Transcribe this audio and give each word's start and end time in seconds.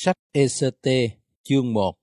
Sách 0.00 0.16
ECT 0.32 0.88
chương 1.42 1.72
1 1.72 1.94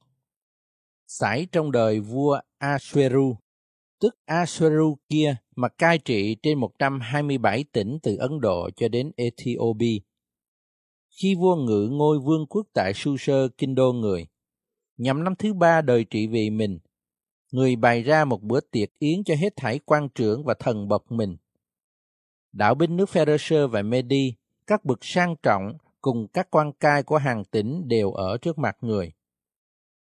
Xảy 1.08 1.48
trong 1.52 1.72
đời 1.72 2.00
vua 2.00 2.40
Ashweru, 2.60 3.36
tức 4.00 4.16
Ashweru 4.26 4.96
kia 5.10 5.36
mà 5.56 5.68
cai 5.70 5.98
trị 5.98 6.36
trên 6.44 6.60
127 6.60 7.66
tỉnh 7.72 7.98
từ 8.04 8.16
Ấn 8.16 8.42
Độ 8.42 8.70
cho 8.76 8.88
đến 8.88 9.12
Ethiopia. 9.16 10.00
Khi 11.10 11.36
vua 11.36 11.56
ngự 11.56 11.90
ngôi 11.92 12.20
vương 12.20 12.46
quốc 12.48 12.68
tại 12.74 12.94
Su-sơ 12.94 13.50
kinh 13.58 13.76
đô 13.76 13.94
người, 13.94 14.28
nhằm 14.98 15.24
năm 15.24 15.36
thứ 15.36 15.54
ba 15.54 15.82
đời 15.82 16.04
trị 16.04 16.28
vì 16.28 16.50
mình, 16.50 16.80
người 17.52 17.76
bày 17.76 18.04
ra 18.04 18.26
một 18.26 18.42
bữa 18.42 18.60
tiệc 18.60 18.90
yến 19.00 19.24
cho 19.24 19.36
hết 19.36 19.54
thảy 19.56 19.80
quan 19.80 20.10
trưởng 20.16 20.44
và 20.44 20.54
thần 20.60 20.88
bậc 20.88 21.12
mình. 21.12 21.38
Đạo 22.52 22.76
binh 22.76 22.98
nước 22.98 23.10
Pharisee 23.10 23.68
và 23.68 23.82
Medi, 23.82 24.34
các 24.68 24.86
bậc 24.86 25.00
sang 25.02 25.36
trọng 25.44 25.78
cùng 26.06 26.28
các 26.28 26.48
quan 26.52 26.72
cai 26.74 27.04
của 27.04 27.18
hàng 27.18 27.44
tỉnh 27.46 27.88
đều 27.88 28.12
ở 28.12 28.38
trước 28.38 28.58
mặt 28.58 28.78
người. 28.82 29.12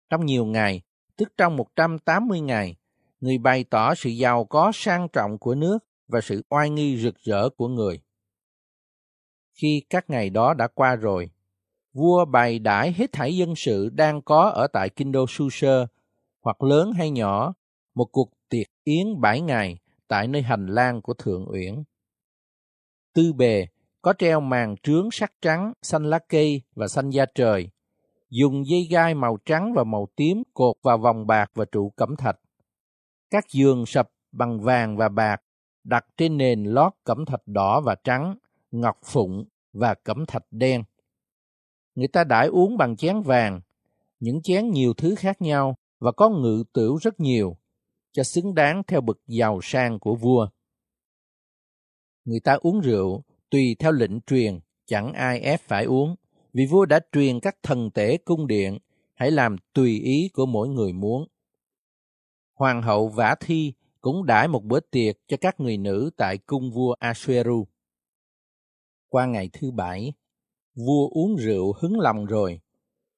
Trong 0.09 0.25
nhiều 0.25 0.45
ngày, 0.45 0.81
tức 1.15 1.33
trong 1.37 1.55
180 1.55 2.41
ngày, 2.41 2.75
người 3.19 3.37
bày 3.37 3.63
tỏ 3.63 3.95
sự 3.95 4.09
giàu 4.09 4.45
có 4.45 4.71
sang 4.73 5.07
trọng 5.13 5.37
của 5.37 5.55
nước 5.55 5.77
và 6.07 6.21
sự 6.21 6.41
oai 6.49 6.69
nghi 6.69 6.97
rực 6.97 7.15
rỡ 7.17 7.49
của 7.49 7.67
người. 7.67 8.01
Khi 9.53 9.81
các 9.89 10.09
ngày 10.09 10.29
đó 10.29 10.53
đã 10.53 10.67
qua 10.67 10.95
rồi, 10.95 11.29
vua 11.93 12.25
bày 12.25 12.59
đãi 12.59 12.91
hết 12.91 13.11
thảy 13.11 13.37
dân 13.37 13.55
sự 13.55 13.89
đang 13.89 14.21
có 14.21 14.49
ở 14.49 14.67
tại 14.67 14.89
kinh 14.89 15.11
đô 15.11 15.25
Su 15.29 15.49
Sơ, 15.49 15.87
hoặc 16.41 16.63
lớn 16.63 16.91
hay 16.91 17.11
nhỏ, 17.11 17.53
một 17.95 18.07
cuộc 18.11 18.29
tiệc 18.49 18.67
yến 18.83 19.21
bảy 19.21 19.41
ngày 19.41 19.77
tại 20.07 20.27
nơi 20.27 20.41
hành 20.41 20.65
lang 20.65 21.01
của 21.01 21.13
Thượng 21.13 21.45
Uyển. 21.51 21.83
Tư 23.13 23.33
bề 23.33 23.67
có 24.07 24.13
treo 24.13 24.39
màn 24.39 24.75
trướng 24.83 25.11
sắc 25.11 25.33
trắng, 25.41 25.73
xanh 25.81 26.03
lá 26.03 26.19
cây 26.29 26.61
và 26.75 26.87
xanh 26.87 27.09
da 27.09 27.25
trời, 27.35 27.69
dùng 28.29 28.67
dây 28.67 28.87
gai 28.91 29.15
màu 29.15 29.37
trắng 29.45 29.73
và 29.75 29.83
màu 29.83 30.07
tím 30.15 30.43
cột 30.53 30.75
vào 30.83 30.97
vòng 30.97 31.27
bạc 31.27 31.51
và 31.53 31.65
trụ 31.71 31.89
cẩm 31.89 32.15
thạch. 32.15 32.39
Các 33.29 33.43
giường 33.49 33.85
sập 33.85 34.09
bằng 34.31 34.59
vàng 34.59 34.97
và 34.97 35.09
bạc, 35.09 35.41
đặt 35.83 36.05
trên 36.17 36.37
nền 36.37 36.63
lót 36.63 36.93
cẩm 37.03 37.25
thạch 37.25 37.41
đỏ 37.45 37.81
và 37.81 37.95
trắng, 38.03 38.37
ngọc 38.71 38.97
phụng 39.05 39.45
và 39.73 39.93
cẩm 39.93 40.25
thạch 40.25 40.45
đen. 40.51 40.83
Người 41.95 42.07
ta 42.07 42.23
đãi 42.23 42.47
uống 42.47 42.77
bằng 42.77 42.95
chén 42.95 43.21
vàng, 43.21 43.61
những 44.19 44.41
chén 44.41 44.69
nhiều 44.69 44.93
thứ 44.93 45.15
khác 45.15 45.41
nhau 45.41 45.75
và 45.99 46.11
có 46.11 46.29
ngự 46.29 46.63
tửu 46.73 46.97
rất 47.01 47.19
nhiều, 47.19 47.57
cho 48.11 48.23
xứng 48.23 48.55
đáng 48.55 48.83
theo 48.87 49.01
bậc 49.01 49.17
giàu 49.27 49.59
sang 49.63 49.99
của 49.99 50.15
vua. 50.15 50.47
Người 52.25 52.39
ta 52.39 52.53
uống 52.53 52.79
rượu 52.79 53.23
tùy 53.49 53.75
theo 53.79 53.91
lệnh 53.91 54.21
truyền, 54.21 54.59
chẳng 54.85 55.13
ai 55.13 55.39
ép 55.39 55.61
phải 55.61 55.85
uống, 55.85 56.15
vì 56.53 56.65
vua 56.65 56.85
đã 56.85 56.99
truyền 57.11 57.39
các 57.39 57.57
thần 57.63 57.91
tể 57.91 58.17
cung 58.17 58.47
điện, 58.47 58.77
hãy 59.13 59.31
làm 59.31 59.55
tùy 59.73 59.99
ý 59.99 60.29
của 60.33 60.45
mỗi 60.45 60.69
người 60.69 60.93
muốn. 60.93 61.27
Hoàng 62.53 62.81
hậu 62.81 63.07
Vả 63.07 63.35
Thi 63.39 63.73
cũng 64.01 64.25
đãi 64.25 64.47
một 64.47 64.63
bữa 64.63 64.79
tiệc 64.79 65.17
cho 65.27 65.37
các 65.41 65.59
người 65.59 65.77
nữ 65.77 66.09
tại 66.17 66.37
cung 66.37 66.71
vua 66.71 66.95
Asueru. 66.99 67.67
Qua 69.09 69.25
ngày 69.25 69.49
thứ 69.53 69.71
bảy, 69.71 70.13
vua 70.75 71.09
uống 71.09 71.35
rượu 71.35 71.73
hứng 71.79 71.99
lòng 71.99 72.25
rồi, 72.25 72.59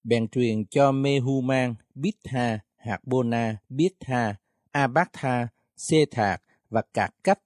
bèn 0.04 0.28
truyền 0.28 0.66
cho 0.66 0.92
Mehuman, 0.92 1.76
Bitha, 1.96 2.60
Hạc-bona, 2.76 3.56
Bitha, 3.70 4.36
Abatha, 4.72 5.48
Xê 5.78 6.06
Thạc 6.12 6.44
và 6.70 6.82
Cạc 6.94 7.14
Cách 7.24 7.40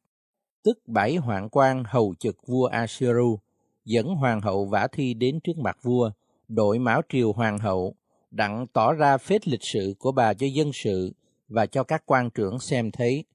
tức 0.64 0.80
bảy 0.88 1.16
hoạn 1.16 1.50
quan 1.50 1.84
hầu 1.88 2.16
trực 2.20 2.36
vua 2.48 2.66
Assyru, 2.66 3.40
dẫn 3.86 4.08
hoàng 4.08 4.42
hậu 4.42 4.66
Vả 4.66 4.88
Thi 4.92 5.14
đến 5.14 5.40
trước 5.44 5.58
mặt 5.58 5.78
vua, 5.82 6.12
đội 6.48 6.80
mão 6.80 7.02
triều 7.10 7.34
hoàng 7.34 7.58
hậu, 7.60 7.96
đặng 8.32 8.68
tỏ 8.74 8.94
ra 8.94 9.18
phết 9.18 9.48
lịch 9.48 9.64
sự 9.64 9.96
của 10.00 10.12
bà 10.12 10.34
cho 10.34 10.48
dân 10.48 10.72
sự 10.74 11.14
và 11.48 11.66
cho 11.66 11.84
các 11.84 12.04
quan 12.06 12.30
trưởng 12.30 12.60
xem 12.60 12.92
thấy, 12.92 13.26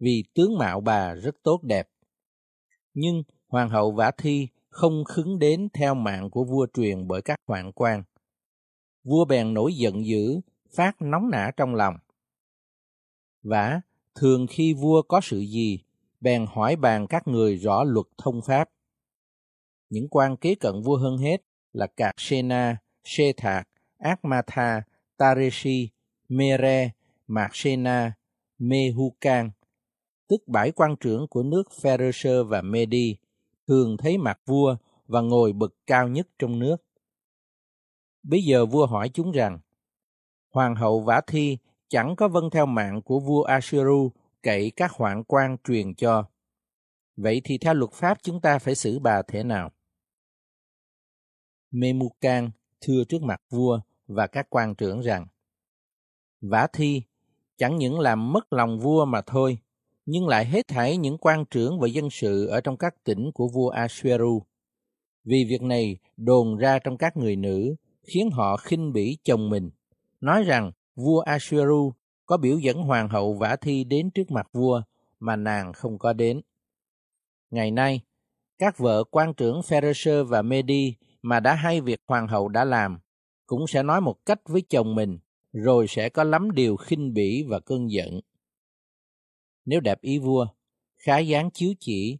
vì 0.00 0.24
tướng 0.34 0.58
mạo 0.58 0.80
bà 0.80 1.14
rất 1.14 1.34
tốt 1.42 1.62
đẹp. 1.62 1.88
Nhưng 2.94 3.22
hoàng 3.48 3.68
hậu 3.68 3.92
Vả 3.92 4.10
Thi 4.18 4.48
không 4.68 5.04
khứng 5.04 5.38
đến 5.38 5.68
theo 5.72 5.94
mạng 5.94 6.30
của 6.30 6.44
vua 6.44 6.66
truyền 6.74 7.08
bởi 7.08 7.22
các 7.22 7.40
hoạn 7.46 7.72
quan. 7.72 8.02
Vua 9.04 9.24
bèn 9.24 9.54
nổi 9.54 9.74
giận 9.74 10.06
dữ, 10.06 10.40
phát 10.76 11.02
nóng 11.02 11.30
nả 11.30 11.50
trong 11.56 11.74
lòng. 11.74 11.94
Vả, 13.42 13.80
thường 14.14 14.46
khi 14.46 14.74
vua 14.74 15.02
có 15.02 15.20
sự 15.22 15.38
gì, 15.38 15.80
bèn 16.24 16.46
hỏi 16.48 16.76
bàn 16.76 17.06
các 17.06 17.28
người 17.28 17.56
rõ 17.56 17.84
luật 17.84 18.06
thông 18.18 18.40
pháp. 18.42 18.68
Những 19.90 20.08
quan 20.08 20.36
kế 20.36 20.54
cận 20.54 20.82
vua 20.84 20.96
hơn 20.96 21.18
hết 21.18 21.36
là 21.72 21.86
Cạc 21.86 22.14
Sena, 22.20 22.76
Sê 23.04 23.32
Thạc, 23.36 23.68
Ác 23.98 24.24
Ma 24.24 24.42
Tha, 24.46 24.82
Tareshi, 25.16 25.90
Mere, 26.28 26.90
Mạc 27.26 27.48
Sena, 27.52 28.12
Mehukan, 28.58 29.50
tức 30.28 30.48
bảy 30.48 30.72
quan 30.72 30.96
trưởng 31.00 31.26
của 31.28 31.42
nước 31.42 31.62
Pharisee 31.82 32.42
và 32.42 32.62
Medi, 32.62 33.16
thường 33.66 33.96
thấy 33.96 34.18
mặt 34.18 34.40
vua 34.46 34.76
và 35.06 35.20
ngồi 35.20 35.52
bậc 35.52 35.74
cao 35.86 36.08
nhất 36.08 36.28
trong 36.38 36.58
nước. 36.58 36.76
Bây 38.22 38.42
giờ 38.42 38.66
vua 38.66 38.86
hỏi 38.86 39.08
chúng 39.14 39.30
rằng, 39.32 39.58
Hoàng 40.50 40.74
hậu 40.74 41.00
Vả 41.00 41.20
Thi 41.26 41.58
chẳng 41.88 42.16
có 42.16 42.28
vâng 42.28 42.50
theo 42.50 42.66
mạng 42.66 43.02
của 43.02 43.20
vua 43.20 43.42
Asheru 43.42 44.10
cậy 44.44 44.72
các 44.76 44.90
hoạn 44.90 45.24
quan 45.24 45.56
truyền 45.64 45.94
cho. 45.94 46.24
Vậy 47.16 47.40
thì 47.44 47.58
theo 47.58 47.74
luật 47.74 47.92
pháp 47.92 48.18
chúng 48.22 48.40
ta 48.40 48.58
phải 48.58 48.74
xử 48.74 48.98
bà 48.98 49.22
thế 49.28 49.42
nào? 49.42 49.70
Memucan 51.70 52.50
thưa 52.80 53.04
trước 53.08 53.22
mặt 53.22 53.42
vua 53.50 53.80
và 54.06 54.26
các 54.26 54.46
quan 54.50 54.74
trưởng 54.74 55.00
rằng 55.00 55.26
Vả 56.40 56.66
thi 56.72 57.02
chẳng 57.56 57.76
những 57.76 58.00
làm 58.00 58.32
mất 58.32 58.52
lòng 58.52 58.78
vua 58.78 59.04
mà 59.04 59.20
thôi, 59.26 59.58
nhưng 60.06 60.28
lại 60.28 60.44
hết 60.44 60.68
thảy 60.68 60.96
những 60.96 61.18
quan 61.18 61.44
trưởng 61.50 61.80
và 61.80 61.88
dân 61.88 62.10
sự 62.10 62.46
ở 62.46 62.60
trong 62.60 62.76
các 62.76 63.04
tỉnh 63.04 63.30
của 63.34 63.48
vua 63.48 63.68
Asueru. 63.68 64.42
Vì 65.24 65.44
việc 65.48 65.62
này 65.62 65.98
đồn 66.16 66.56
ra 66.56 66.78
trong 66.78 66.96
các 66.96 67.16
người 67.16 67.36
nữ, 67.36 67.74
khiến 68.02 68.30
họ 68.30 68.56
khinh 68.56 68.92
bỉ 68.92 69.18
chồng 69.24 69.50
mình, 69.50 69.70
nói 70.20 70.42
rằng 70.42 70.72
vua 70.94 71.20
Asueru 71.20 71.92
có 72.26 72.36
biểu 72.36 72.58
dẫn 72.58 72.76
hoàng 72.76 73.08
hậu 73.08 73.34
Vả 73.34 73.56
Thi 73.56 73.84
đến 73.84 74.10
trước 74.10 74.30
mặt 74.30 74.46
vua 74.52 74.82
mà 75.20 75.36
nàng 75.36 75.72
không 75.72 75.98
có 75.98 76.12
đến. 76.12 76.40
Ngày 77.50 77.70
nay, 77.70 78.00
các 78.58 78.78
vợ 78.78 79.04
quan 79.10 79.34
trưởng 79.34 79.60
Ferreser 79.60 80.24
và 80.24 80.42
Medi 80.42 80.94
mà 81.22 81.40
đã 81.40 81.54
hay 81.54 81.80
việc 81.80 82.00
hoàng 82.06 82.28
hậu 82.28 82.48
đã 82.48 82.64
làm 82.64 82.98
cũng 83.46 83.66
sẽ 83.66 83.82
nói 83.82 84.00
một 84.00 84.26
cách 84.26 84.40
với 84.44 84.62
chồng 84.70 84.94
mình 84.94 85.18
rồi 85.52 85.86
sẽ 85.88 86.08
có 86.08 86.24
lắm 86.24 86.50
điều 86.50 86.76
khinh 86.76 87.14
bỉ 87.14 87.42
và 87.48 87.60
cơn 87.60 87.90
giận. 87.90 88.20
Nếu 89.64 89.80
đẹp 89.80 90.00
ý 90.00 90.18
vua, 90.18 90.46
khá 90.96 91.18
dáng 91.18 91.50
chiếu 91.50 91.74
chỉ, 91.80 92.18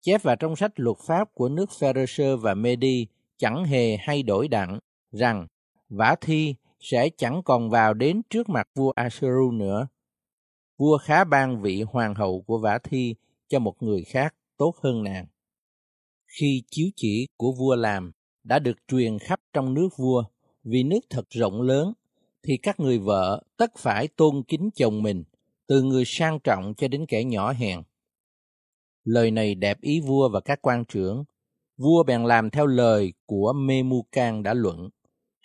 chép 0.00 0.22
vào 0.22 0.36
trong 0.36 0.56
sách 0.56 0.72
luật 0.76 0.96
pháp 1.06 1.34
của 1.34 1.48
nước 1.48 1.68
Ferreser 1.78 2.36
và 2.36 2.54
Medi 2.54 3.06
chẳng 3.36 3.64
hề 3.64 3.96
hay 3.96 4.22
đổi 4.22 4.48
đặng 4.48 4.78
rằng 5.12 5.46
Vả 5.88 6.16
Thi 6.20 6.54
sẽ 6.80 7.08
chẳng 7.16 7.42
còn 7.44 7.70
vào 7.70 7.94
đến 7.94 8.22
trước 8.30 8.48
mặt 8.48 8.68
vua 8.74 8.92
Asheru 8.96 9.50
nữa. 9.50 9.88
Vua 10.78 10.98
khá 10.98 11.24
ban 11.24 11.62
vị 11.62 11.82
hoàng 11.82 12.14
hậu 12.14 12.42
của 12.46 12.58
Vả 12.58 12.78
Thi 12.84 13.14
cho 13.48 13.58
một 13.58 13.82
người 13.82 14.02
khác 14.02 14.34
tốt 14.56 14.74
hơn 14.82 15.02
nàng. 15.02 15.26
Khi 16.26 16.62
chiếu 16.70 16.86
chỉ 16.96 17.28
của 17.36 17.52
vua 17.52 17.74
làm 17.74 18.12
đã 18.44 18.58
được 18.58 18.76
truyền 18.88 19.18
khắp 19.18 19.40
trong 19.52 19.74
nước 19.74 19.88
vua, 19.96 20.24
vì 20.64 20.82
nước 20.82 21.00
thật 21.10 21.24
rộng 21.30 21.62
lớn, 21.62 21.92
thì 22.42 22.56
các 22.62 22.80
người 22.80 22.98
vợ 22.98 23.42
tất 23.56 23.70
phải 23.78 24.08
tôn 24.08 24.42
kính 24.42 24.70
chồng 24.74 25.02
mình, 25.02 25.24
từ 25.66 25.82
người 25.82 26.04
sang 26.06 26.40
trọng 26.40 26.74
cho 26.76 26.88
đến 26.88 27.06
kẻ 27.08 27.24
nhỏ 27.24 27.52
hèn. 27.52 27.82
Lời 29.04 29.30
này 29.30 29.54
đẹp 29.54 29.80
ý 29.80 30.00
vua 30.00 30.28
và 30.28 30.40
các 30.40 30.58
quan 30.62 30.84
trưởng. 30.84 31.24
Vua 31.76 32.02
bèn 32.02 32.24
làm 32.24 32.50
theo 32.50 32.66
lời 32.66 33.12
của 33.26 33.52
Memucan 33.52 34.42
đã 34.42 34.54
luận 34.54 34.88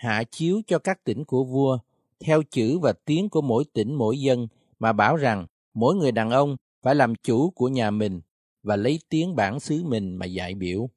hạ 0.01 0.23
chiếu 0.31 0.61
cho 0.67 0.79
các 0.79 1.03
tỉnh 1.03 1.26
của 1.26 1.43
vua 1.43 1.79
theo 2.20 2.43
chữ 2.43 2.79
và 2.79 2.93
tiếng 3.05 3.29
của 3.29 3.41
mỗi 3.41 3.66
tỉnh 3.73 3.96
mỗi 3.96 4.20
dân 4.20 4.47
mà 4.79 4.93
bảo 4.93 5.16
rằng 5.16 5.47
mỗi 5.73 5.96
người 5.96 6.11
đàn 6.11 6.29
ông 6.29 6.58
phải 6.81 6.96
làm 6.96 7.16
chủ 7.16 7.52
của 7.52 7.67
nhà 7.67 7.91
mình 7.91 8.22
và 8.64 8.76
lấy 8.76 8.99
tiếng 9.09 9.35
bản 9.35 9.59
xứ 9.59 9.84
mình 9.84 10.16
mà 10.16 10.26
dạy 10.26 10.55
biểu. 10.55 10.90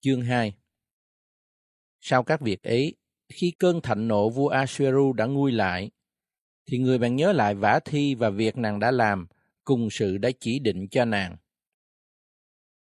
Chương 0.00 0.22
2 0.22 0.54
Sau 2.00 2.22
các 2.22 2.40
việc 2.40 2.62
ấy, 2.62 2.94
khi 3.28 3.52
cơn 3.58 3.80
thạnh 3.80 4.08
nộ 4.08 4.30
vua 4.30 4.48
Asheru 4.48 5.12
đã 5.12 5.26
nguôi 5.26 5.52
lại, 5.52 5.90
thì 6.66 6.78
người 6.78 6.98
bạn 6.98 7.16
nhớ 7.16 7.32
lại 7.32 7.54
vả 7.54 7.80
thi 7.84 8.14
và 8.14 8.30
việc 8.30 8.56
nàng 8.56 8.80
đã 8.80 8.90
làm, 8.90 9.26
cùng 9.64 9.88
sự 9.90 10.18
đã 10.18 10.30
chỉ 10.40 10.58
định 10.58 10.88
cho 10.88 11.04
nàng. 11.04 11.36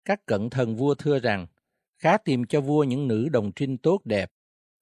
Các 0.04 0.26
cận 0.26 0.50
thần 0.50 0.76
vua 0.76 0.94
thưa 0.94 1.18
rằng, 1.18 1.46
khá 1.98 2.18
tìm 2.18 2.44
cho 2.44 2.60
vua 2.60 2.84
những 2.84 3.08
nữ 3.08 3.28
đồng 3.28 3.52
trinh 3.52 3.78
tốt 3.78 4.00
đẹp, 4.04 4.32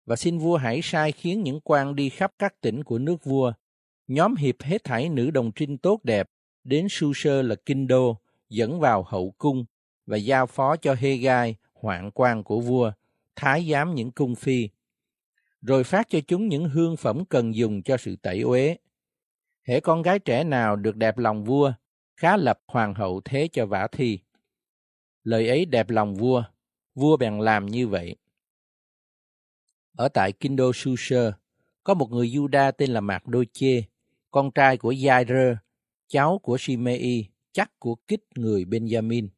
và 0.05 0.17
xin 0.17 0.39
vua 0.39 0.57
hãy 0.57 0.81
sai 0.83 1.13
khiến 1.13 1.43
những 1.43 1.61
quan 1.61 1.97
đi 1.97 2.09
khắp 2.09 2.33
các 2.39 2.61
tỉnh 2.61 2.85
của 2.85 2.99
nước 2.99 3.25
vua, 3.25 3.53
nhóm 4.07 4.37
hiệp 4.37 4.63
hết 4.63 4.85
thảy 4.85 5.09
nữ 5.09 5.31
đồng 5.31 5.53
trinh 5.53 5.79
tốt 5.79 6.01
đẹp 6.05 6.31
đến 6.65 6.87
Su 6.91 7.13
Sơ 7.15 7.43
là 7.43 7.55
Kinh 7.67 7.87
Đô, 7.87 8.19
dẫn 8.49 8.81
vào 8.81 9.03
hậu 9.03 9.35
cung 9.39 9.65
và 10.07 10.17
giao 10.17 10.47
phó 10.47 10.77
cho 10.77 10.95
Hê 10.95 11.17
Gai, 11.17 11.57
hoạn 11.73 12.11
quan 12.15 12.45
của 12.45 12.61
vua, 12.61 12.93
thái 13.37 13.69
giám 13.71 13.95
những 13.95 14.11
cung 14.11 14.35
phi, 14.35 14.69
rồi 15.63 15.85
phát 15.85 16.09
cho 16.11 16.19
chúng 16.29 16.49
những 16.49 16.69
hương 16.69 16.97
phẩm 16.97 17.25
cần 17.25 17.55
dùng 17.55 17.83
cho 17.83 17.97
sự 17.97 18.17
tẩy 18.17 18.41
uế. 18.41 18.77
Hễ 19.63 19.81
con 19.81 20.03
gái 20.03 20.19
trẻ 20.19 20.45
nào 20.45 20.77
được 20.77 20.97
đẹp 20.97 21.19
lòng 21.19 21.45
vua, 21.45 21.73
khá 22.17 22.37
lập 22.37 22.61
hoàng 22.67 22.95
hậu 22.95 23.21
thế 23.25 23.49
cho 23.53 23.67
vả 23.67 23.89
thi. 23.93 24.19
Lời 25.25 25.49
ấy 25.49 25.65
đẹp 25.65 25.91
lòng 25.91 26.15
vua, 26.15 26.45
vua 26.97 27.17
bèn 27.17 27.39
làm 27.39 27.67
như 27.67 27.89
vậy. 27.89 28.17
Ở 29.97 30.09
tại 30.09 30.33
Kinh 30.33 30.57
đô 30.57 30.73
Susher, 30.75 31.33
có 31.85 31.95
một 31.95 32.11
người 32.11 32.29
Juda 32.29 32.73
tên 32.73 32.91
là 32.91 33.01
Mạc 33.01 33.27
Đô 33.27 33.45
Chê, 33.53 33.83
con 34.31 34.51
trai 34.51 34.77
của 34.77 34.93
Jair, 34.93 35.57
cháu 36.09 36.39
của 36.43 36.57
Shimei, 36.61 37.25
chắc 37.53 37.71
của 37.79 37.95
Kích 37.95 38.25
người 38.35 38.65
Benjamin. 38.65 39.29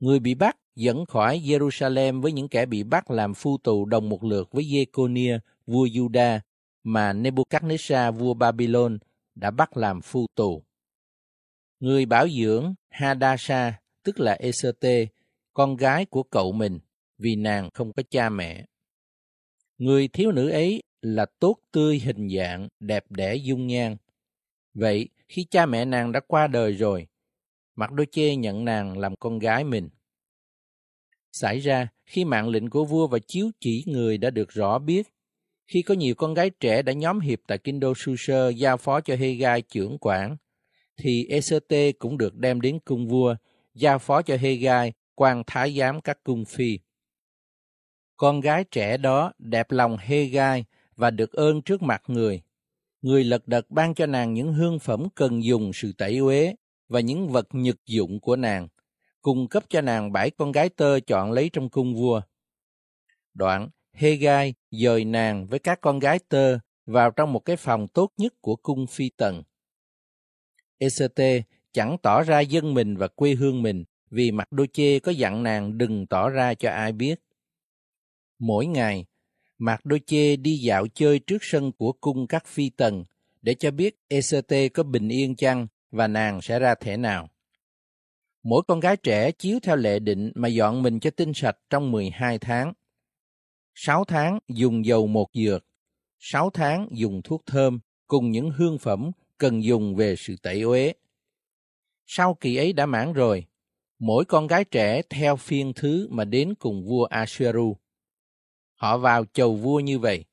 Người 0.00 0.18
bị 0.18 0.34
bắt 0.34 0.56
dẫn 0.74 1.06
khỏi 1.06 1.40
Jerusalem 1.44 2.20
với 2.20 2.32
những 2.32 2.48
kẻ 2.48 2.66
bị 2.66 2.82
bắt 2.82 3.10
làm 3.10 3.34
phu 3.34 3.58
tù 3.58 3.84
đồng 3.84 4.08
một 4.08 4.24
lượt 4.24 4.48
với 4.52 4.64
Jeconia, 4.64 5.38
vua 5.66 5.86
Juda, 5.86 6.40
mà 6.82 7.12
Nebuchadnezzar, 7.12 8.12
vua 8.12 8.34
Babylon, 8.34 8.98
đã 9.34 9.50
bắt 9.50 9.76
làm 9.76 10.00
phu 10.00 10.26
tù. 10.34 10.62
Người 11.80 12.06
bảo 12.06 12.28
dưỡng 12.28 12.74
Hadasa, 12.88 13.80
tức 14.02 14.20
là 14.20 14.32
Eserte, 14.32 15.06
con 15.52 15.76
gái 15.76 16.04
của 16.04 16.22
cậu 16.22 16.52
mình, 16.52 16.78
vì 17.18 17.36
nàng 17.36 17.70
không 17.74 17.92
có 17.92 18.02
cha 18.10 18.28
mẹ. 18.28 18.64
Người 19.78 20.08
thiếu 20.08 20.32
nữ 20.32 20.50
ấy 20.50 20.82
là 21.02 21.26
tốt 21.38 21.56
tươi 21.72 21.98
hình 21.98 22.28
dạng, 22.28 22.68
đẹp 22.80 23.04
đẽ 23.10 23.34
dung 23.34 23.66
nhan. 23.66 23.96
Vậy, 24.74 25.08
khi 25.28 25.44
cha 25.50 25.66
mẹ 25.66 25.84
nàng 25.84 26.12
đã 26.12 26.20
qua 26.20 26.46
đời 26.46 26.72
rồi, 26.72 27.06
Mặt 27.76 27.92
Đôi 27.92 28.06
Chê 28.12 28.36
nhận 28.36 28.64
nàng 28.64 28.98
làm 28.98 29.16
con 29.16 29.38
gái 29.38 29.64
mình. 29.64 29.88
Xảy 31.32 31.58
ra 31.58 31.88
khi 32.06 32.24
mạng 32.24 32.48
lệnh 32.48 32.70
của 32.70 32.84
vua 32.84 33.06
và 33.06 33.18
chiếu 33.18 33.50
chỉ 33.60 33.84
người 33.86 34.18
đã 34.18 34.30
được 34.30 34.50
rõ 34.50 34.78
biết, 34.78 35.08
khi 35.66 35.82
có 35.82 35.94
nhiều 35.94 36.14
con 36.14 36.34
gái 36.34 36.50
trẻ 36.60 36.82
đã 36.82 36.92
nhóm 36.92 37.20
hiệp 37.20 37.38
tại 37.46 37.58
kinh 37.58 37.80
đô 37.80 37.92
Su-sơ 37.92 38.50
giao 38.50 38.76
phó 38.76 39.00
cho 39.00 39.16
Hê-gai 39.16 39.62
trưởng 39.62 39.98
quản, 39.98 40.36
thì 40.96 41.26
ECT 41.26 41.98
cũng 41.98 42.18
được 42.18 42.36
đem 42.36 42.60
đến 42.60 42.78
cung 42.84 43.08
vua, 43.08 43.36
giao 43.74 43.98
phó 43.98 44.22
cho 44.22 44.36
Hê-gai 44.36 44.92
quan 45.20 45.42
thái 45.46 45.76
giám 45.78 46.00
các 46.00 46.18
cung 46.24 46.44
phi. 46.44 46.78
Con 48.16 48.40
gái 48.40 48.64
trẻ 48.64 48.96
đó 48.96 49.32
đẹp 49.38 49.70
lòng 49.70 49.96
Hê-gai 50.00 50.64
và 50.96 51.10
được 51.10 51.32
ơn 51.32 51.62
trước 51.62 51.82
mặt 51.82 52.02
người. 52.06 52.42
Người 53.02 53.24
lật 53.24 53.48
đật 53.48 53.70
ban 53.70 53.94
cho 53.94 54.06
nàng 54.06 54.34
những 54.34 54.52
hương 54.54 54.78
phẩm 54.78 55.08
cần 55.14 55.44
dùng 55.44 55.72
sự 55.74 55.92
tẩy 55.98 56.16
uế 56.16 56.54
và 56.88 57.00
những 57.00 57.28
vật 57.28 57.46
nhật 57.52 57.76
dụng 57.86 58.20
của 58.20 58.36
nàng, 58.36 58.68
cung 59.20 59.48
cấp 59.48 59.64
cho 59.68 59.80
nàng 59.80 60.12
bảy 60.12 60.30
con 60.30 60.52
gái 60.52 60.68
tơ 60.68 61.00
chọn 61.00 61.32
lấy 61.32 61.50
trong 61.52 61.70
cung 61.70 61.94
vua. 61.94 62.20
Đoạn, 63.34 63.68
Hê-gai 63.92 64.54
dời 64.70 65.04
nàng 65.04 65.46
với 65.46 65.58
các 65.58 65.80
con 65.80 65.98
gái 65.98 66.18
tơ 66.28 66.58
vào 66.86 67.10
trong 67.10 67.32
một 67.32 67.40
cái 67.40 67.56
phòng 67.56 67.88
tốt 67.88 68.12
nhất 68.16 68.34
của 68.40 68.56
cung 68.56 68.86
phi 68.86 69.10
tần. 69.16 69.42
ECT 70.78 71.46
chẳng 71.72 71.96
tỏ 72.02 72.22
ra 72.22 72.40
dân 72.40 72.74
mình 72.74 72.96
và 72.96 73.08
quê 73.08 73.34
hương 73.34 73.62
mình 73.62 73.84
vì 74.10 74.30
mặt 74.30 74.52
đô 74.52 74.66
chê 74.66 74.98
có 74.98 75.12
dặn 75.12 75.42
nàng 75.42 75.78
đừng 75.78 76.06
tỏ 76.06 76.28
ra 76.28 76.54
cho 76.54 76.70
ai 76.70 76.92
biết. 76.92 77.20
Mỗi 78.38 78.66
ngày, 78.66 79.06
Mạc 79.58 79.84
Đô 79.84 79.96
Chê 80.06 80.36
đi 80.36 80.56
dạo 80.56 80.86
chơi 80.88 81.18
trước 81.18 81.38
sân 81.40 81.72
của 81.72 81.92
cung 81.92 82.26
các 82.26 82.46
phi 82.46 82.70
tần 82.70 83.04
để 83.42 83.54
cho 83.54 83.70
biết 83.70 83.96
ECT 84.08 84.74
có 84.74 84.82
bình 84.82 85.08
yên 85.08 85.36
chăng 85.36 85.66
và 85.90 86.06
nàng 86.06 86.40
sẽ 86.42 86.58
ra 86.58 86.74
thể 86.74 86.96
nào. 86.96 87.28
Mỗi 88.42 88.62
con 88.68 88.80
gái 88.80 88.96
trẻ 88.96 89.32
chiếu 89.32 89.58
theo 89.62 89.76
lệ 89.76 89.98
định 89.98 90.32
mà 90.34 90.48
dọn 90.48 90.82
mình 90.82 91.00
cho 91.00 91.10
tinh 91.10 91.32
sạch 91.34 91.56
trong 91.70 91.90
12 91.90 92.38
tháng. 92.38 92.72
6 93.74 94.04
tháng 94.04 94.38
dùng 94.48 94.86
dầu 94.86 95.06
một 95.06 95.28
dược, 95.34 95.64
6 96.18 96.50
tháng 96.50 96.88
dùng 96.92 97.22
thuốc 97.24 97.42
thơm 97.46 97.80
cùng 98.06 98.30
những 98.30 98.50
hương 98.50 98.78
phẩm 98.78 99.10
cần 99.38 99.64
dùng 99.64 99.96
về 99.96 100.16
sự 100.16 100.36
tẩy 100.42 100.60
uế. 100.60 100.92
Sau 102.06 102.34
kỳ 102.34 102.56
ấy 102.56 102.72
đã 102.72 102.86
mãn 102.86 103.12
rồi, 103.12 103.46
mỗi 104.00 104.24
con 104.24 104.46
gái 104.46 104.64
trẻ 104.64 105.02
theo 105.10 105.36
phiên 105.36 105.72
thứ 105.76 106.08
mà 106.10 106.24
đến 106.24 106.54
cùng 106.54 106.84
vua 106.84 107.04
Asheru. 107.04 107.76
Họ 108.74 108.98
vào 108.98 109.24
chầu 109.32 109.54
vua 109.54 109.80
như 109.80 109.98
vậy. 109.98 110.24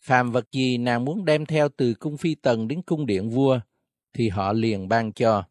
Phàm 0.00 0.32
vật 0.32 0.52
gì 0.52 0.78
nàng 0.78 1.04
muốn 1.04 1.24
đem 1.24 1.46
theo 1.46 1.68
từ 1.68 1.94
cung 1.94 2.16
phi 2.16 2.34
tần 2.34 2.68
đến 2.68 2.82
cung 2.82 3.06
điện 3.06 3.30
vua, 3.30 3.60
thì 4.12 4.28
họ 4.28 4.52
liền 4.52 4.88
ban 4.88 5.12
cho. 5.12 5.44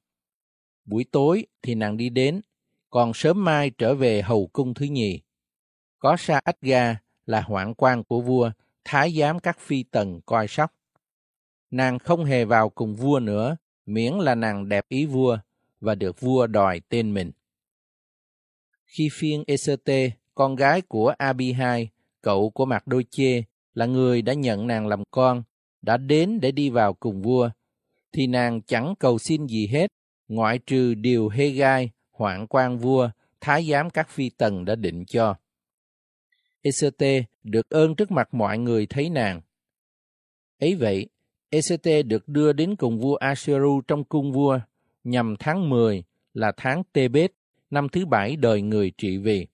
Buổi 0.86 1.06
tối 1.12 1.46
thì 1.62 1.76
nàng 1.76 1.98
đi 1.98 2.10
đến, 2.10 2.42
còn 2.90 3.14
sớm 3.14 3.44
mai 3.44 3.70
trở 3.70 3.96
về 3.96 4.22
hầu 4.22 4.48
cung 4.48 4.74
thứ 4.74 4.86
nhì. 4.86 5.22
Có 6.00 6.18
Sa 6.20 6.42
Ách 6.44 6.62
Ga 6.62 6.96
là 7.26 7.42
hoạn 7.42 7.74
quan 7.74 8.04
của 8.04 8.22
vua, 8.22 8.52
thái 8.84 9.12
giám 9.12 9.40
các 9.40 9.60
phi 9.60 9.84
tần 9.84 10.22
coi 10.26 10.48
sóc. 10.48 10.74
Nàng 11.72 12.00
không 12.00 12.26
hề 12.26 12.46
vào 12.46 12.70
cùng 12.70 12.96
vua 12.96 13.20
nữa, 13.20 13.58
miễn 13.86 14.14
là 14.14 14.36
nàng 14.36 14.70
đẹp 14.70 14.86
ý 14.90 15.06
vua 15.06 15.38
và 15.82 15.96
được 15.96 16.20
vua 16.20 16.48
đòi 16.48 16.82
tên 16.90 17.14
mình. 17.14 17.32
Khi 18.94 19.10
phiên 19.12 19.44
Ect, 19.48 19.70
con 20.36 20.56
gái 20.56 20.82
của 20.82 21.14
Abihai, 21.18 21.90
cậu 22.22 22.50
của 22.50 22.66
Mạc 22.66 22.88
Đôi 22.88 23.06
Chê, 23.10 23.44
là 23.74 23.86
người 23.86 24.22
đã 24.22 24.34
nhận 24.34 24.68
nàng 24.68 24.88
làm 24.88 25.04
con, 25.12 25.44
đã 25.82 25.98
đến 25.98 26.40
để 26.42 26.52
đi 26.52 26.70
vào 26.70 26.94
cùng 26.94 27.22
vua, 27.22 27.50
thì 28.12 28.28
nàng 28.28 28.62
chẳng 28.62 28.94
cầu 29.00 29.20
xin 29.20 29.48
gì 29.48 29.68
hết, 29.68 29.88
ngoại 30.28 30.60
trừ 30.60 30.94
điều 30.94 31.30
hê 31.30 31.50
gai, 31.50 31.90
hoạn 32.12 32.48
quan 32.48 32.78
vua, 32.78 33.10
thái 33.42 33.68
giám 33.70 33.90
các 33.90 34.10
phi 34.10 34.30
tần 34.30 34.66
đã 34.66 34.76
định 34.76 35.06
cho. 35.06 35.36
Ect 36.62 37.02
được 37.44 37.70
ơn 37.70 37.96
trước 37.96 38.12
mặt 38.12 38.34
mọi 38.34 38.58
người 38.58 38.86
thấy 38.86 39.10
nàng. 39.10 39.42
Ấy 40.60 40.76
vậy, 40.76 41.10
Ect 41.50 42.06
được 42.06 42.28
đưa 42.28 42.54
đến 42.54 42.76
cùng 42.76 43.00
vua 43.00 43.16
Asheru 43.16 43.82
trong 43.88 44.04
cung 44.04 44.32
vua, 44.32 44.60
nhằm 45.04 45.36
tháng 45.40 45.70
10 45.70 46.04
là 46.34 46.52
tháng 46.58 46.84
Tebet, 46.94 47.32
năm 47.74 47.90
thứ 47.90 48.06
bảy 48.06 48.36
đời 48.36 48.62
người 48.62 48.92
trị 48.98 49.18
vì. 49.18 49.48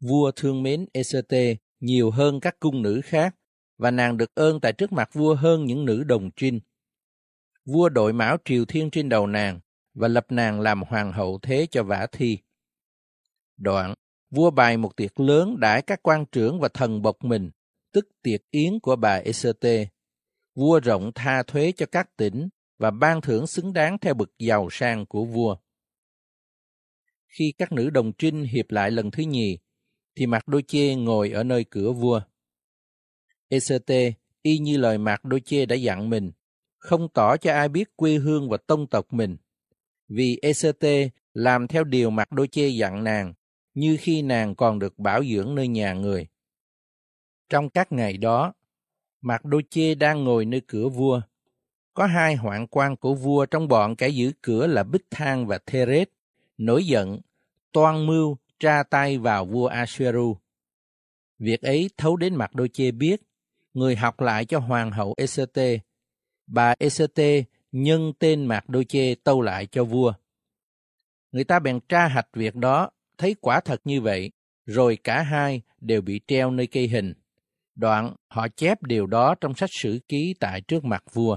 Vua 0.00 0.30
thương 0.36 0.62
mến 0.62 0.86
Ect 0.92 1.60
nhiều 1.80 2.10
hơn 2.10 2.40
các 2.40 2.60
cung 2.60 2.82
nữ 2.82 3.00
khác, 3.04 3.36
và 3.78 3.90
nàng 3.90 4.16
được 4.16 4.34
ơn 4.34 4.60
tại 4.60 4.72
trước 4.72 4.92
mặt 4.92 5.10
vua 5.12 5.34
hơn 5.34 5.64
những 5.64 5.84
nữ 5.84 6.04
đồng 6.04 6.30
trinh. 6.36 6.60
Vua 7.64 7.88
đội 7.88 8.12
mão 8.12 8.36
triều 8.44 8.64
thiên 8.64 8.90
trên 8.90 9.08
đầu 9.08 9.26
nàng 9.26 9.60
và 9.94 10.08
lập 10.08 10.26
nàng 10.28 10.60
làm 10.60 10.82
hoàng 10.82 11.12
hậu 11.12 11.38
thế 11.42 11.66
cho 11.70 11.82
vả 11.82 12.06
thi. 12.12 12.38
Đoạn, 13.56 13.94
vua 14.30 14.50
bày 14.50 14.76
một 14.76 14.96
tiệc 14.96 15.20
lớn 15.20 15.60
đãi 15.60 15.82
các 15.82 16.02
quan 16.02 16.26
trưởng 16.32 16.60
và 16.60 16.68
thần 16.68 17.02
bộc 17.02 17.24
mình, 17.24 17.50
tức 17.92 18.08
tiệc 18.22 18.40
yến 18.50 18.80
của 18.80 18.96
bà 18.96 19.16
Ect. 19.16 19.56
Vua 20.54 20.80
rộng 20.80 21.10
tha 21.14 21.42
thuế 21.42 21.72
cho 21.76 21.86
các 21.86 22.16
tỉnh 22.16 22.48
và 22.78 22.90
ban 22.90 23.20
thưởng 23.20 23.46
xứng 23.46 23.72
đáng 23.72 23.98
theo 23.98 24.14
bậc 24.14 24.30
giàu 24.38 24.68
sang 24.70 25.06
của 25.06 25.24
vua. 25.24 25.56
Khi 27.38 27.52
các 27.58 27.72
nữ 27.72 27.90
đồng 27.90 28.12
trinh 28.12 28.44
hiệp 28.44 28.70
lại 28.70 28.90
lần 28.90 29.10
thứ 29.10 29.22
nhì, 29.22 29.58
thì 30.14 30.26
Mạc 30.26 30.48
Đô 30.48 30.60
Chê 30.60 30.94
ngồi 30.94 31.30
ở 31.30 31.44
nơi 31.44 31.64
cửa 31.64 31.92
vua. 31.92 32.20
Ect 33.48 33.90
y 34.42 34.58
như 34.58 34.76
lời 34.76 34.98
Mạc 34.98 35.24
Đô 35.24 35.38
Chê 35.38 35.66
đã 35.66 35.76
dặn 35.76 36.10
mình, 36.10 36.32
không 36.78 37.08
tỏ 37.08 37.36
cho 37.36 37.52
ai 37.52 37.68
biết 37.68 37.96
quê 37.96 38.14
hương 38.14 38.48
và 38.48 38.56
tông 38.56 38.86
tộc 38.86 39.12
mình. 39.12 39.36
Vì 40.08 40.38
Ect 40.42 40.84
làm 41.34 41.68
theo 41.68 41.84
điều 41.84 42.10
Mạc 42.10 42.32
Đô 42.32 42.46
Chê 42.46 42.68
dặn 42.68 43.04
nàng, 43.04 43.34
như 43.74 43.96
khi 44.00 44.22
nàng 44.22 44.54
còn 44.54 44.78
được 44.78 44.98
bảo 44.98 45.24
dưỡng 45.24 45.54
nơi 45.54 45.68
nhà 45.68 45.92
người. 45.92 46.26
Trong 47.48 47.70
các 47.70 47.92
ngày 47.92 48.16
đó, 48.16 48.52
Mạc 49.20 49.44
Đô 49.44 49.60
Chê 49.70 49.94
đang 49.94 50.24
ngồi 50.24 50.44
nơi 50.44 50.60
cửa 50.66 50.88
vua. 50.88 51.20
Có 51.94 52.06
hai 52.06 52.34
hoạn 52.34 52.66
quan 52.66 52.96
của 52.96 53.14
vua 53.14 53.46
trong 53.46 53.68
bọn 53.68 53.96
kẻ 53.96 54.08
giữ 54.08 54.32
cửa 54.42 54.66
là 54.66 54.82
Bích 54.82 55.04
Thang 55.10 55.46
và 55.46 55.58
Theret, 55.66 56.10
nổi 56.58 56.86
giận, 56.86 57.20
toan 57.76 58.06
mưu 58.06 58.36
tra 58.60 58.82
tay 58.82 59.18
vào 59.18 59.44
vua 59.44 59.66
Asheru. 59.66 60.36
Việc 61.38 61.62
ấy 61.62 61.90
thấu 61.96 62.16
đến 62.16 62.34
mặt 62.34 62.54
đôi 62.54 62.68
chê 62.68 62.90
biết, 62.90 63.22
người 63.74 63.96
học 63.96 64.20
lại 64.20 64.44
cho 64.44 64.58
hoàng 64.58 64.90
hậu 64.90 65.14
Esete. 65.16 65.78
Bà 66.46 66.74
Esete 66.78 67.42
nhân 67.72 68.12
tên 68.18 68.46
mặt 68.46 68.68
Đôi 68.68 68.84
Chê 68.84 69.14
tâu 69.14 69.42
lại 69.42 69.66
cho 69.66 69.84
vua. 69.84 70.12
Người 71.32 71.44
ta 71.44 71.58
bèn 71.58 71.80
tra 71.88 72.08
hạch 72.08 72.28
việc 72.32 72.54
đó, 72.54 72.90
thấy 73.18 73.34
quả 73.40 73.60
thật 73.60 73.80
như 73.84 74.00
vậy, 74.00 74.32
rồi 74.66 74.98
cả 75.04 75.22
hai 75.22 75.62
đều 75.80 76.00
bị 76.00 76.20
treo 76.26 76.50
nơi 76.50 76.66
cây 76.66 76.88
hình. 76.88 77.14
Đoạn 77.74 78.16
họ 78.28 78.48
chép 78.48 78.82
điều 78.82 79.06
đó 79.06 79.34
trong 79.40 79.54
sách 79.54 79.70
sử 79.82 79.98
ký 80.08 80.34
tại 80.40 80.60
trước 80.60 80.84
mặt 80.84 81.04
vua. 81.12 81.36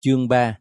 Chương 0.00 0.28
3 0.28 0.58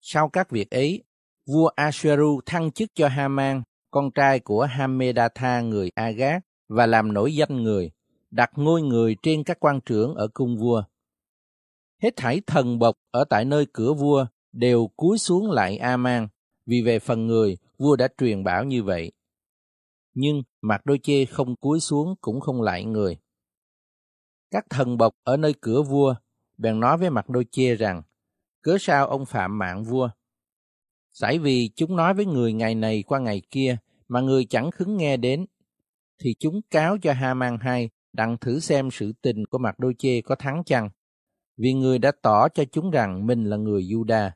Sau 0.00 0.28
các 0.28 0.50
việc 0.50 0.70
ấy, 0.70 1.04
vua 1.46 1.70
Asheru 1.76 2.40
thăng 2.46 2.72
chức 2.72 2.90
cho 2.94 3.08
Haman, 3.08 3.62
con 3.90 4.10
trai 4.10 4.40
của 4.40 4.64
Hamedatha 4.64 5.60
người 5.60 5.90
Agat, 5.94 6.42
và 6.68 6.86
làm 6.86 7.12
nổi 7.12 7.34
danh 7.34 7.62
người, 7.62 7.90
đặt 8.30 8.50
ngôi 8.56 8.82
người 8.82 9.16
trên 9.22 9.44
các 9.44 9.60
quan 9.60 9.80
trưởng 9.80 10.14
ở 10.14 10.28
cung 10.34 10.56
vua. 10.56 10.84
Hết 12.02 12.16
thảy 12.16 12.40
thần 12.46 12.78
bộc 12.78 12.96
ở 13.10 13.24
tại 13.30 13.44
nơi 13.44 13.66
cửa 13.72 13.92
vua 13.92 14.26
đều 14.52 14.90
cúi 14.96 15.18
xuống 15.18 15.50
lại 15.50 15.76
Aman, 15.76 16.28
vì 16.66 16.82
về 16.82 16.98
phần 16.98 17.26
người, 17.26 17.56
vua 17.78 17.96
đã 17.96 18.08
truyền 18.18 18.44
bảo 18.44 18.64
như 18.64 18.82
vậy. 18.82 19.12
Nhưng 20.14 20.42
mặt 20.60 20.80
đôi 20.84 20.98
chê 21.02 21.24
không 21.24 21.56
cúi 21.56 21.80
xuống 21.80 22.14
cũng 22.20 22.40
không 22.40 22.62
lại 22.62 22.84
người. 22.84 23.18
Các 24.50 24.64
thần 24.70 24.96
bộc 24.96 25.14
ở 25.24 25.36
nơi 25.36 25.54
cửa 25.60 25.82
vua 25.82 26.14
bèn 26.58 26.80
nói 26.80 26.98
với 26.98 27.10
mặt 27.10 27.28
đôi 27.28 27.46
chê 27.50 27.74
rằng, 27.74 28.02
cớ 28.62 28.76
sao 28.80 29.06
ông 29.06 29.26
phạm 29.26 29.58
mạng 29.58 29.84
vua? 29.84 30.10
Sải 31.14 31.38
vì 31.38 31.70
chúng 31.76 31.96
nói 31.96 32.14
với 32.14 32.26
người 32.26 32.52
ngày 32.52 32.74
này 32.74 33.02
qua 33.06 33.18
ngày 33.18 33.42
kia 33.50 33.76
mà 34.08 34.20
người 34.20 34.44
chẳng 34.44 34.70
khứng 34.70 34.96
nghe 34.96 35.16
đến, 35.16 35.46
thì 36.18 36.34
chúng 36.38 36.60
cáo 36.70 36.98
cho 36.98 37.12
Haman 37.12 37.58
hay 37.60 37.90
đặng 38.12 38.38
thử 38.38 38.60
xem 38.60 38.88
sự 38.92 39.12
tình 39.22 39.46
của 39.46 39.58
mặt 39.58 39.78
đôi 39.78 39.94
chê 39.98 40.20
có 40.20 40.34
thắng 40.34 40.64
chăng, 40.64 40.90
vì 41.56 41.72
người 41.72 41.98
đã 41.98 42.12
tỏ 42.22 42.48
cho 42.48 42.64
chúng 42.72 42.90
rằng 42.90 43.26
mình 43.26 43.44
là 43.44 43.56
người 43.56 43.82
Juda. 43.82 44.30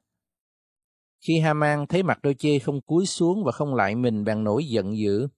Khi 1.27 1.39
Haman 1.39 1.87
thấy 1.87 2.03
mặt 2.03 2.19
đôi 2.23 2.35
chê 2.35 2.59
không 2.59 2.81
cúi 2.81 3.07
xuống 3.07 3.45
và 3.45 3.53
không 3.53 3.75
lại 3.75 3.95
mình 3.95 4.25
bèn 4.25 4.45
nổi 4.45 4.65
giận 4.65 4.99
dữ. 4.99 5.29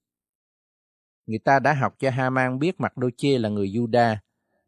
Người 1.27 1.39
ta 1.45 1.59
đã 1.59 1.73
học 1.75 1.95
cho 1.99 2.11
Haman 2.11 2.59
biết 2.59 2.81
mặt 2.81 2.97
đôi 2.97 3.11
chê 3.17 3.39
là 3.39 3.49
người 3.49 3.69
Juda, 3.69 4.17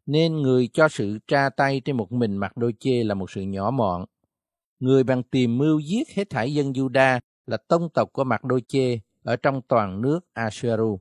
nên 0.05 0.41
người 0.41 0.69
cho 0.73 0.87
sự 0.89 1.19
tra 1.27 1.49
tay 1.49 1.81
trên 1.85 1.97
một 1.97 2.11
mình 2.11 2.37
mặt 2.37 2.57
đôi 2.57 2.73
chê 2.79 3.03
là 3.03 3.13
một 3.13 3.31
sự 3.31 3.41
nhỏ 3.41 3.71
mọn. 3.71 4.05
Người 4.83 5.03
bằng 5.03 5.23
tìm 5.23 5.57
mưu 5.57 5.79
giết 5.79 6.09
hết 6.09 6.29
thảy 6.29 6.53
dân 6.53 6.71
Juda 6.71 7.19
là 7.45 7.57
tông 7.67 7.89
tộc 7.93 8.09
của 8.13 8.23
mặt 8.23 8.43
đôi 8.43 8.61
chê 8.67 8.99
ở 9.23 9.35
trong 9.35 9.61
toàn 9.67 10.01
nước 10.01 10.19
Asheru. 10.33 10.99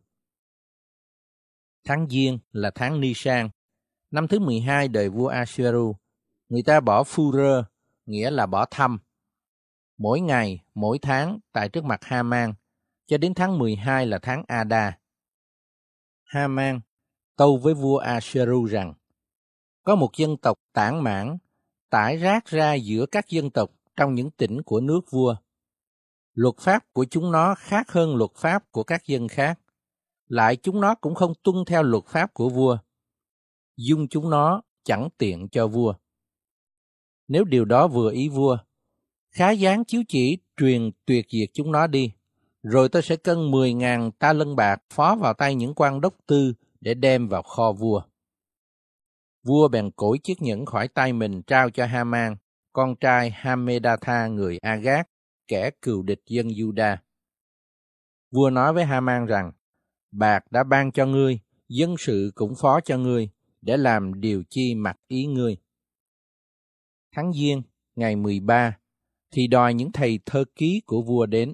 Tháng 1.84 2.08
Giêng 2.10 2.38
là 2.52 2.70
tháng 2.74 3.00
Nisan, 3.00 3.48
năm 4.10 4.28
thứ 4.28 4.38
12 4.38 4.88
đời 4.88 5.08
vua 5.08 5.26
Asheru. 5.26 5.96
Người 6.48 6.62
ta 6.62 6.80
bỏ 6.80 7.02
Furơ, 7.02 7.64
nghĩa 8.06 8.30
là 8.30 8.46
bỏ 8.46 8.66
thăm. 8.70 8.98
Mỗi 9.98 10.20
ngày, 10.20 10.64
mỗi 10.74 10.98
tháng 10.98 11.38
tại 11.52 11.68
trước 11.68 11.84
mặt 11.84 12.04
Haman, 12.04 12.52
cho 13.06 13.18
đến 13.18 13.34
tháng 13.34 13.58
12 13.58 14.06
là 14.06 14.18
tháng 14.22 14.44
Ada. 14.48 14.98
Haman 16.24 16.80
tâu 17.36 17.56
với 17.56 17.74
vua 17.74 17.98
Asheru 17.98 18.64
rằng, 18.64 18.94
có 19.82 19.94
một 19.94 20.10
dân 20.16 20.36
tộc 20.36 20.58
tản 20.72 21.00
mãn, 21.00 21.38
tải 21.92 22.16
rác 22.16 22.46
ra 22.46 22.74
giữa 22.74 23.06
các 23.06 23.28
dân 23.28 23.50
tộc 23.50 23.70
trong 23.96 24.14
những 24.14 24.30
tỉnh 24.30 24.62
của 24.62 24.80
nước 24.80 25.00
vua. 25.10 25.36
Luật 26.34 26.54
pháp 26.58 26.92
của 26.92 27.04
chúng 27.04 27.32
nó 27.32 27.54
khác 27.54 27.92
hơn 27.92 28.16
luật 28.16 28.30
pháp 28.36 28.72
của 28.72 28.82
các 28.82 29.06
dân 29.06 29.28
khác. 29.28 29.60
Lại 30.28 30.56
chúng 30.56 30.80
nó 30.80 30.94
cũng 30.94 31.14
không 31.14 31.32
tuân 31.42 31.56
theo 31.66 31.82
luật 31.82 32.04
pháp 32.06 32.34
của 32.34 32.48
vua. 32.48 32.78
Dung 33.76 34.08
chúng 34.08 34.30
nó 34.30 34.62
chẳng 34.84 35.08
tiện 35.18 35.48
cho 35.48 35.66
vua. 35.68 35.94
Nếu 37.28 37.44
điều 37.44 37.64
đó 37.64 37.88
vừa 37.88 38.12
ý 38.12 38.28
vua, 38.28 38.58
khá 39.30 39.50
gián 39.50 39.84
chiếu 39.84 40.02
chỉ 40.08 40.38
truyền 40.56 40.90
tuyệt 41.06 41.26
diệt 41.30 41.50
chúng 41.52 41.72
nó 41.72 41.86
đi, 41.86 42.12
rồi 42.62 42.88
tôi 42.88 43.02
sẽ 43.02 43.16
cân 43.16 43.38
10.000 43.38 44.10
ta 44.10 44.32
lân 44.32 44.56
bạc 44.56 44.82
phó 44.90 45.16
vào 45.16 45.34
tay 45.34 45.54
những 45.54 45.74
quan 45.74 46.00
đốc 46.00 46.14
tư 46.26 46.54
để 46.80 46.94
đem 46.94 47.28
vào 47.28 47.42
kho 47.42 47.72
vua. 47.72 48.02
Vua 49.42 49.68
bèn 49.68 49.90
cổi 49.90 50.18
chiếc 50.22 50.42
nhẫn 50.42 50.66
khỏi 50.66 50.88
tay 50.88 51.12
mình 51.12 51.42
trao 51.42 51.70
cho 51.70 51.86
Haman, 51.86 52.36
con 52.72 52.96
trai 52.96 53.30
Hamedatha 53.30 54.26
người 54.26 54.58
Agat, 54.58 55.08
kẻ 55.48 55.70
cừu 55.82 56.02
địch 56.02 56.20
dân 56.26 56.48
Juda. 56.48 56.96
Vua 58.30 58.50
nói 58.50 58.72
với 58.72 58.84
Haman 58.84 59.26
rằng, 59.26 59.52
bạc 60.12 60.44
đã 60.50 60.64
ban 60.64 60.92
cho 60.92 61.06
ngươi, 61.06 61.40
dân 61.68 61.94
sự 61.98 62.32
cũng 62.34 62.52
phó 62.60 62.80
cho 62.80 62.98
ngươi, 62.98 63.30
để 63.62 63.76
làm 63.76 64.20
điều 64.20 64.42
chi 64.48 64.74
mặc 64.74 64.96
ý 65.08 65.26
ngươi. 65.26 65.56
Tháng 67.16 67.32
Giêng, 67.32 67.62
ngày 67.96 68.16
13, 68.16 68.78
thì 69.30 69.46
đòi 69.46 69.74
những 69.74 69.92
thầy 69.92 70.18
thơ 70.26 70.44
ký 70.54 70.82
của 70.86 71.02
vua 71.02 71.26
đến. 71.26 71.52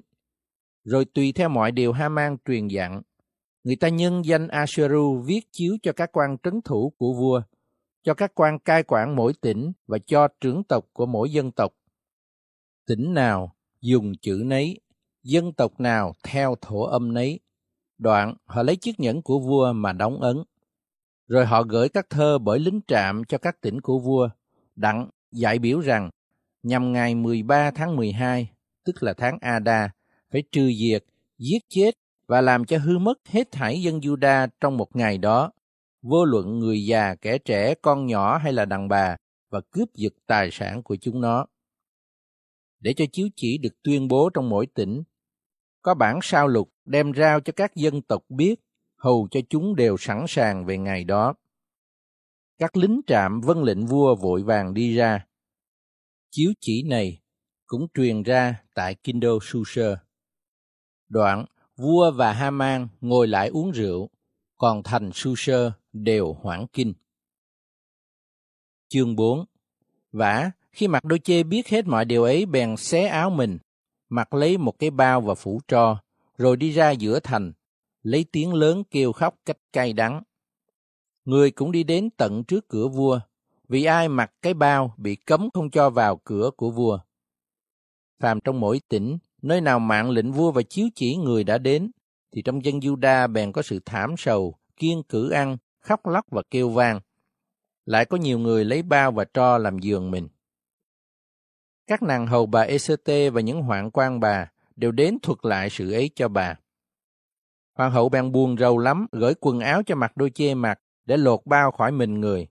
Rồi 0.83 1.05
tùy 1.05 1.31
theo 1.31 1.49
mọi 1.49 1.71
điều 1.71 1.91
Haman 1.91 2.37
truyền 2.45 2.67
dặn, 2.67 3.01
người 3.63 3.75
ta 3.75 3.89
nhân 3.89 4.21
danh 4.25 4.47
Asheru 4.47 5.23
viết 5.25 5.41
chiếu 5.51 5.77
cho 5.81 5.91
các 5.93 6.09
quan 6.13 6.37
trấn 6.43 6.61
thủ 6.65 6.93
của 6.97 7.13
vua, 7.13 7.41
cho 8.09 8.13
các 8.13 8.31
quan 8.35 8.59
cai 8.59 8.83
quản 8.83 9.15
mỗi 9.15 9.33
tỉnh 9.41 9.71
và 9.87 9.97
cho 10.07 10.27
trưởng 10.41 10.63
tộc 10.63 10.85
của 10.93 11.05
mỗi 11.05 11.31
dân 11.31 11.51
tộc. 11.51 11.73
Tỉnh 12.87 13.13
nào 13.13 13.55
dùng 13.81 14.11
chữ 14.21 14.43
nấy, 14.45 14.79
dân 15.23 15.53
tộc 15.53 15.79
nào 15.79 16.13
theo 16.23 16.55
thổ 16.61 16.83
âm 16.83 17.13
nấy. 17.13 17.39
Đoạn 17.97 18.35
họ 18.45 18.63
lấy 18.63 18.75
chiếc 18.75 18.99
nhẫn 18.99 19.21
của 19.21 19.39
vua 19.39 19.73
mà 19.73 19.93
đóng 19.93 20.21
ấn. 20.21 20.37
Rồi 21.27 21.45
họ 21.45 21.63
gửi 21.63 21.89
các 21.89 22.09
thơ 22.09 22.37
bởi 22.37 22.59
lính 22.59 22.79
trạm 22.87 23.23
cho 23.25 23.37
các 23.37 23.61
tỉnh 23.61 23.81
của 23.81 23.99
vua, 23.99 24.29
đặng 24.75 25.09
giải 25.31 25.59
biểu 25.59 25.79
rằng 25.79 26.09
nhằm 26.63 26.93
ngày 26.93 27.15
13 27.15 27.71
tháng 27.71 27.95
12, 27.95 28.51
tức 28.85 29.03
là 29.03 29.13
tháng 29.13 29.37
Ada, 29.41 29.91
phải 30.31 30.43
trừ 30.51 30.71
diệt, 30.79 31.03
giết 31.37 31.59
chết 31.69 31.91
và 32.27 32.41
làm 32.41 32.65
cho 32.65 32.77
hư 32.77 32.97
mất 32.97 33.27
hết 33.27 33.51
thảy 33.51 33.81
dân 33.81 33.99
Juda 33.99 34.47
trong 34.61 34.77
một 34.77 34.95
ngày 34.95 35.17
đó, 35.17 35.51
vô 36.01 36.25
luận 36.25 36.59
người 36.59 36.85
già, 36.85 37.15
kẻ 37.15 37.37
trẻ, 37.37 37.73
con 37.81 38.05
nhỏ 38.05 38.37
hay 38.37 38.53
là 38.53 38.65
đàn 38.65 38.87
bà, 38.87 39.17
và 39.49 39.61
cướp 39.71 39.93
giật 39.93 40.13
tài 40.25 40.49
sản 40.51 40.83
của 40.83 40.95
chúng 40.95 41.21
nó. 41.21 41.45
Để 42.79 42.93
cho 42.93 43.05
chiếu 43.11 43.27
chỉ 43.35 43.57
được 43.57 43.83
tuyên 43.83 44.07
bố 44.07 44.29
trong 44.33 44.49
mỗi 44.49 44.65
tỉnh, 44.65 45.03
có 45.81 45.93
bản 45.93 46.19
sao 46.21 46.47
lục 46.47 46.73
đem 46.85 47.13
rao 47.13 47.39
cho 47.39 47.53
các 47.55 47.75
dân 47.75 48.01
tộc 48.01 48.23
biết, 48.29 48.55
hầu 48.97 49.27
cho 49.31 49.39
chúng 49.49 49.75
đều 49.75 49.97
sẵn 49.97 50.25
sàng 50.27 50.65
về 50.65 50.77
ngày 50.77 51.03
đó. 51.03 51.33
Các 52.57 52.77
lính 52.77 53.01
trạm 53.07 53.41
vân 53.41 53.61
lệnh 53.61 53.85
vua 53.85 54.15
vội 54.15 54.43
vàng 54.43 54.73
đi 54.73 54.95
ra. 54.95 55.25
Chiếu 56.31 56.51
chỉ 56.61 56.83
này 56.83 57.21
cũng 57.65 57.87
truyền 57.93 58.23
ra 58.23 58.63
tại 58.75 58.95
Kinh 58.95 59.19
đô 59.19 59.39
Suser. 59.41 59.97
Đoạn, 61.09 61.45
vua 61.75 62.11
và 62.11 62.33
Haman 62.33 62.87
ngồi 63.01 63.27
lại 63.27 63.47
uống 63.47 63.71
rượu, 63.71 64.09
còn 64.57 64.83
thành 64.83 65.11
Susa 65.13 65.71
đều 65.93 66.33
hoãn 66.33 66.65
kinh. 66.73 66.93
Chương 68.89 69.15
4 69.15 69.45
Vả, 70.11 70.51
khi 70.71 70.87
mặt 70.87 71.03
đôi 71.03 71.19
chê 71.19 71.43
biết 71.43 71.67
hết 71.67 71.87
mọi 71.87 72.05
điều 72.05 72.23
ấy 72.23 72.45
bèn 72.45 72.77
xé 72.77 73.05
áo 73.05 73.29
mình, 73.29 73.57
mặc 74.09 74.33
lấy 74.33 74.57
một 74.57 74.79
cái 74.79 74.89
bao 74.89 75.21
và 75.21 75.35
phủ 75.35 75.61
tro, 75.67 76.01
rồi 76.37 76.57
đi 76.57 76.71
ra 76.71 76.91
giữa 76.91 77.19
thành, 77.19 77.53
lấy 78.03 78.25
tiếng 78.31 78.53
lớn 78.53 78.83
kêu 78.91 79.11
khóc 79.11 79.35
cách 79.45 79.57
cay 79.73 79.93
đắng. 79.93 80.23
Người 81.25 81.51
cũng 81.51 81.71
đi 81.71 81.83
đến 81.83 82.09
tận 82.17 82.43
trước 82.43 82.67
cửa 82.67 82.87
vua, 82.87 83.19
vì 83.67 83.83
ai 83.83 84.09
mặc 84.09 84.33
cái 84.41 84.53
bao 84.53 84.93
bị 84.97 85.15
cấm 85.15 85.49
không 85.53 85.69
cho 85.69 85.89
vào 85.89 86.17
cửa 86.23 86.51
của 86.57 86.71
vua. 86.71 86.99
Phàm 88.19 88.39
trong 88.39 88.59
mỗi 88.59 88.81
tỉnh, 88.89 89.17
nơi 89.41 89.61
nào 89.61 89.79
mạng 89.79 90.09
lệnh 90.09 90.31
vua 90.31 90.51
và 90.51 90.61
chiếu 90.61 90.87
chỉ 90.95 91.15
người 91.15 91.43
đã 91.43 91.57
đến, 91.57 91.91
thì 92.31 92.41
trong 92.41 92.65
dân 92.65 92.79
Juda 92.79 93.31
bèn 93.31 93.51
có 93.51 93.61
sự 93.61 93.79
thảm 93.85 94.15
sầu, 94.17 94.55
kiên 94.75 95.03
cử 95.09 95.29
ăn, 95.29 95.57
khóc 95.89 96.07
lóc 96.07 96.25
và 96.31 96.41
kêu 96.51 96.69
vang. 96.69 96.99
Lại 97.85 98.05
có 98.05 98.17
nhiều 98.17 98.39
người 98.39 98.65
lấy 98.65 98.81
bao 98.81 99.11
và 99.11 99.25
tro 99.25 99.57
làm 99.57 99.79
giường 99.79 100.11
mình. 100.11 100.27
Các 101.87 102.03
nàng 102.03 102.27
hầu 102.27 102.45
bà 102.45 102.61
ECT 102.61 103.33
và 103.33 103.41
những 103.41 103.61
hoạn 103.61 103.91
quan 103.91 104.19
bà 104.19 104.51
đều 104.75 104.91
đến 104.91 105.17
thuật 105.21 105.37
lại 105.41 105.69
sự 105.69 105.91
ấy 105.91 106.09
cho 106.15 106.27
bà. 106.27 106.55
Hoàng 107.73 107.91
hậu 107.91 108.09
bèn 108.09 108.31
buồn 108.31 108.57
rầu 108.57 108.77
lắm, 108.77 109.07
gửi 109.11 109.33
quần 109.39 109.59
áo 109.59 109.83
cho 109.83 109.95
mặt 109.95 110.17
đôi 110.17 110.29
chê 110.29 110.53
mặt 110.53 110.79
để 111.05 111.17
lột 111.17 111.45
bao 111.45 111.71
khỏi 111.71 111.91
mình 111.91 112.19
người, 112.19 112.47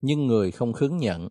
nhưng 0.00 0.26
người 0.26 0.50
không 0.50 0.72
khứng 0.72 0.96
nhận. 0.96 1.28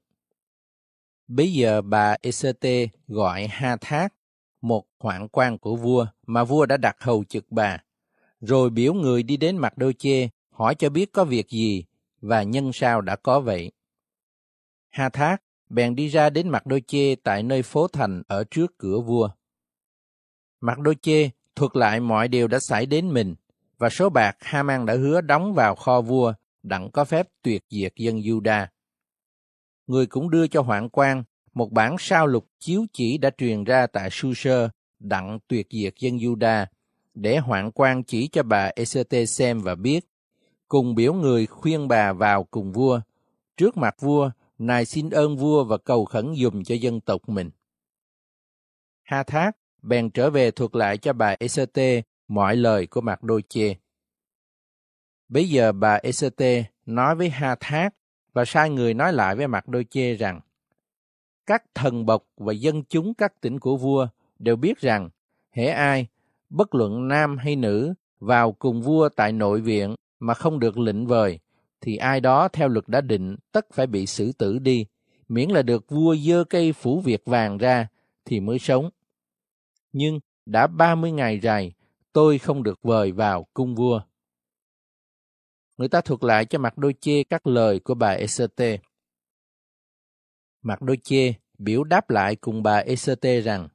Bây 1.27 1.53
giờ 1.53 1.81
bà 1.81 2.15
ECT 2.21 2.91
gọi 3.07 3.47
Ha 3.47 3.77
Thác, 3.81 4.13
một 4.62 4.85
hoạn 5.00 5.27
quan 5.27 5.57
của 5.57 5.75
vua 5.75 6.07
mà 6.27 6.43
vua 6.43 6.65
đã 6.65 6.77
đặt 6.77 6.95
hầu 7.00 7.24
trực 7.24 7.45
bà, 7.50 7.83
rồi 8.39 8.69
biểu 8.69 8.93
người 8.93 9.24
đi 9.24 9.38
đến 9.38 9.57
mặt 9.57 9.77
đôi 9.77 9.93
chê, 9.93 10.27
hỏi 10.55 10.75
cho 10.75 10.89
biết 10.89 11.12
có 11.13 11.24
việc 11.24 11.50
gì 11.50 11.85
và 12.21 12.43
nhân 12.43 12.71
sao 12.74 13.01
đã 13.01 13.15
có 13.15 13.39
vậy. 13.39 13.71
Ha 14.89 15.09
Thác 15.09 15.38
bèn 15.69 15.95
đi 15.95 16.07
ra 16.07 16.29
đến 16.29 16.50
mặt 16.50 16.65
đôi 16.65 16.81
chê 16.88 17.15
tại 17.15 17.43
nơi 17.43 17.63
phố 17.63 17.88
thành 17.88 18.24
ở 18.27 18.43
trước 18.51 18.77
cửa 18.77 19.00
vua. 19.00 19.29
Mặt 20.62 20.79
đôi 20.79 20.95
chê 21.01 21.29
thuật 21.55 21.75
lại 21.75 22.00
mọi 22.00 22.27
điều 22.27 22.47
đã 22.47 22.59
xảy 22.59 22.85
đến 22.85 23.13
mình 23.13 23.35
và 23.77 23.89
số 23.89 24.09
bạc 24.09 24.38
Haman 24.39 24.85
đã 24.85 24.93
hứa 24.93 25.21
đóng 25.21 25.53
vào 25.53 25.75
kho 25.75 26.01
vua 26.01 26.33
đặng 26.63 26.91
có 26.91 27.05
phép 27.05 27.27
tuyệt 27.41 27.63
diệt 27.69 27.93
dân 27.95 28.19
Juda. 28.19 28.67
Người 29.88 30.05
cũng 30.05 30.29
đưa 30.29 30.47
cho 30.47 30.62
hoạn 30.62 30.89
quan 30.89 31.24
một 31.53 31.71
bản 31.71 31.95
sao 32.00 32.27
lục 32.27 32.47
chiếu 32.59 32.85
chỉ 32.93 33.17
đã 33.17 33.29
truyền 33.38 33.63
ra 33.63 33.88
tại 33.88 34.09
Su-sơ 34.09 34.69
đặng 35.00 35.39
tuyệt 35.47 35.67
diệt 35.71 35.93
dân 36.00 36.17
Juda 36.17 36.65
để 37.13 37.38
hoạn 37.38 37.71
quan 37.71 38.03
chỉ 38.03 38.27
cho 38.27 38.43
bà 38.43 38.71
Esete 38.75 39.25
xem 39.25 39.59
và 39.59 39.75
biết, 39.75 40.05
cùng 40.67 40.95
biểu 40.95 41.13
người 41.13 41.45
khuyên 41.45 41.88
bà 41.88 42.13
vào 42.13 42.43
cùng 42.43 42.72
vua. 42.72 43.01
Trước 43.57 43.77
mặt 43.77 43.95
vua, 44.00 44.31
nài 44.57 44.86
xin 44.86 45.10
ơn 45.10 45.38
vua 45.38 45.63
và 45.63 45.77
cầu 45.77 46.05
khẩn 46.05 46.34
dùng 46.34 46.63
cho 46.63 46.75
dân 46.75 47.01
tộc 47.01 47.29
mình. 47.29 47.50
Ha 49.03 49.24
Thác 49.24 49.51
bèn 49.81 50.10
trở 50.10 50.29
về 50.29 50.51
thuật 50.51 50.75
lại 50.75 50.98
cho 50.98 51.13
bà 51.13 51.36
Esete 51.39 52.01
mọi 52.27 52.55
lời 52.55 52.88
của 52.88 53.01
Mạc 53.01 53.24
Đôi 53.24 53.43
Chê. 53.50 53.75
Bây 55.29 55.50
giờ 55.50 55.72
bà 55.72 56.00
Esete 56.03 56.63
nói 56.86 57.15
với 57.15 57.29
Ha 57.29 57.55
Thác 57.60 57.89
và 58.34 58.45
sai 58.45 58.69
người 58.69 58.93
nói 58.93 59.13
lại 59.13 59.36
với 59.36 59.48
Mạc 59.48 59.67
Đôi 59.67 59.86
Chê 59.89 60.13
rằng 60.13 60.39
các 61.45 61.63
thần 61.74 62.05
bộc 62.05 62.24
và 62.38 62.53
dân 62.53 62.84
chúng 62.84 63.13
các 63.13 63.41
tỉnh 63.41 63.60
của 63.60 63.77
vua 63.77 64.07
đều 64.39 64.55
biết 64.55 64.79
rằng 64.79 65.10
hễ 65.51 65.67
ai, 65.67 66.07
bất 66.50 66.75
luận 66.75 67.07
nam 67.07 67.38
hay 67.38 67.55
nữ, 67.55 67.93
vào 68.19 68.51
cùng 68.51 68.81
vua 68.81 69.10
tại 69.10 69.31
nội 69.31 69.62
viện 69.62 69.95
mà 70.19 70.34
không 70.34 70.60
được 70.60 70.77
lệnh 70.77 71.07
vời, 71.07 71.39
thì 71.81 71.98
ai 71.98 72.22
đó 72.22 72.48
theo 72.48 72.67
luật 72.67 72.88
đã 72.88 73.01
định 73.01 73.36
tất 73.51 73.65
phải 73.74 73.88
bị 73.88 74.05
xử 74.05 74.31
tử 74.31 74.60
đi, 74.60 74.86
miễn 75.27 75.50
là 75.50 75.62
được 75.62 75.89
vua 75.89 76.15
dơ 76.15 76.43
cây 76.43 76.74
phủ 76.74 77.00
việc 77.00 77.25
vàng 77.25 77.57
ra 77.57 77.88
thì 78.25 78.39
mới 78.39 78.60
sống. 78.60 78.89
Nhưng 79.91 80.19
đã 80.45 80.67
ba 80.67 80.95
mươi 80.95 81.12
ngày 81.12 81.39
dài, 81.39 81.74
tôi 82.13 82.38
không 82.38 82.63
được 82.63 82.79
vời 82.84 83.12
vào 83.12 83.48
cung 83.53 83.75
vua. 83.75 84.01
Người 85.77 85.88
ta 85.88 86.01
thuật 86.01 86.24
lại 86.24 86.45
cho 86.45 86.60
mặt 86.60 86.77
đôi 86.77 86.93
chê 87.01 87.24
các 87.24 87.48
lời 87.48 87.79
của 87.79 87.93
bà 87.93 88.10
Eserte. 88.10 88.77
Mặt 90.62 90.81
đôi 90.81 90.98
chê 91.03 91.34
biểu 91.57 91.84
đáp 91.84 92.10
lại 92.10 92.36
cùng 92.36 92.63
bà 92.63 92.77
Eserte 92.77 93.41
rằng, 93.41 93.67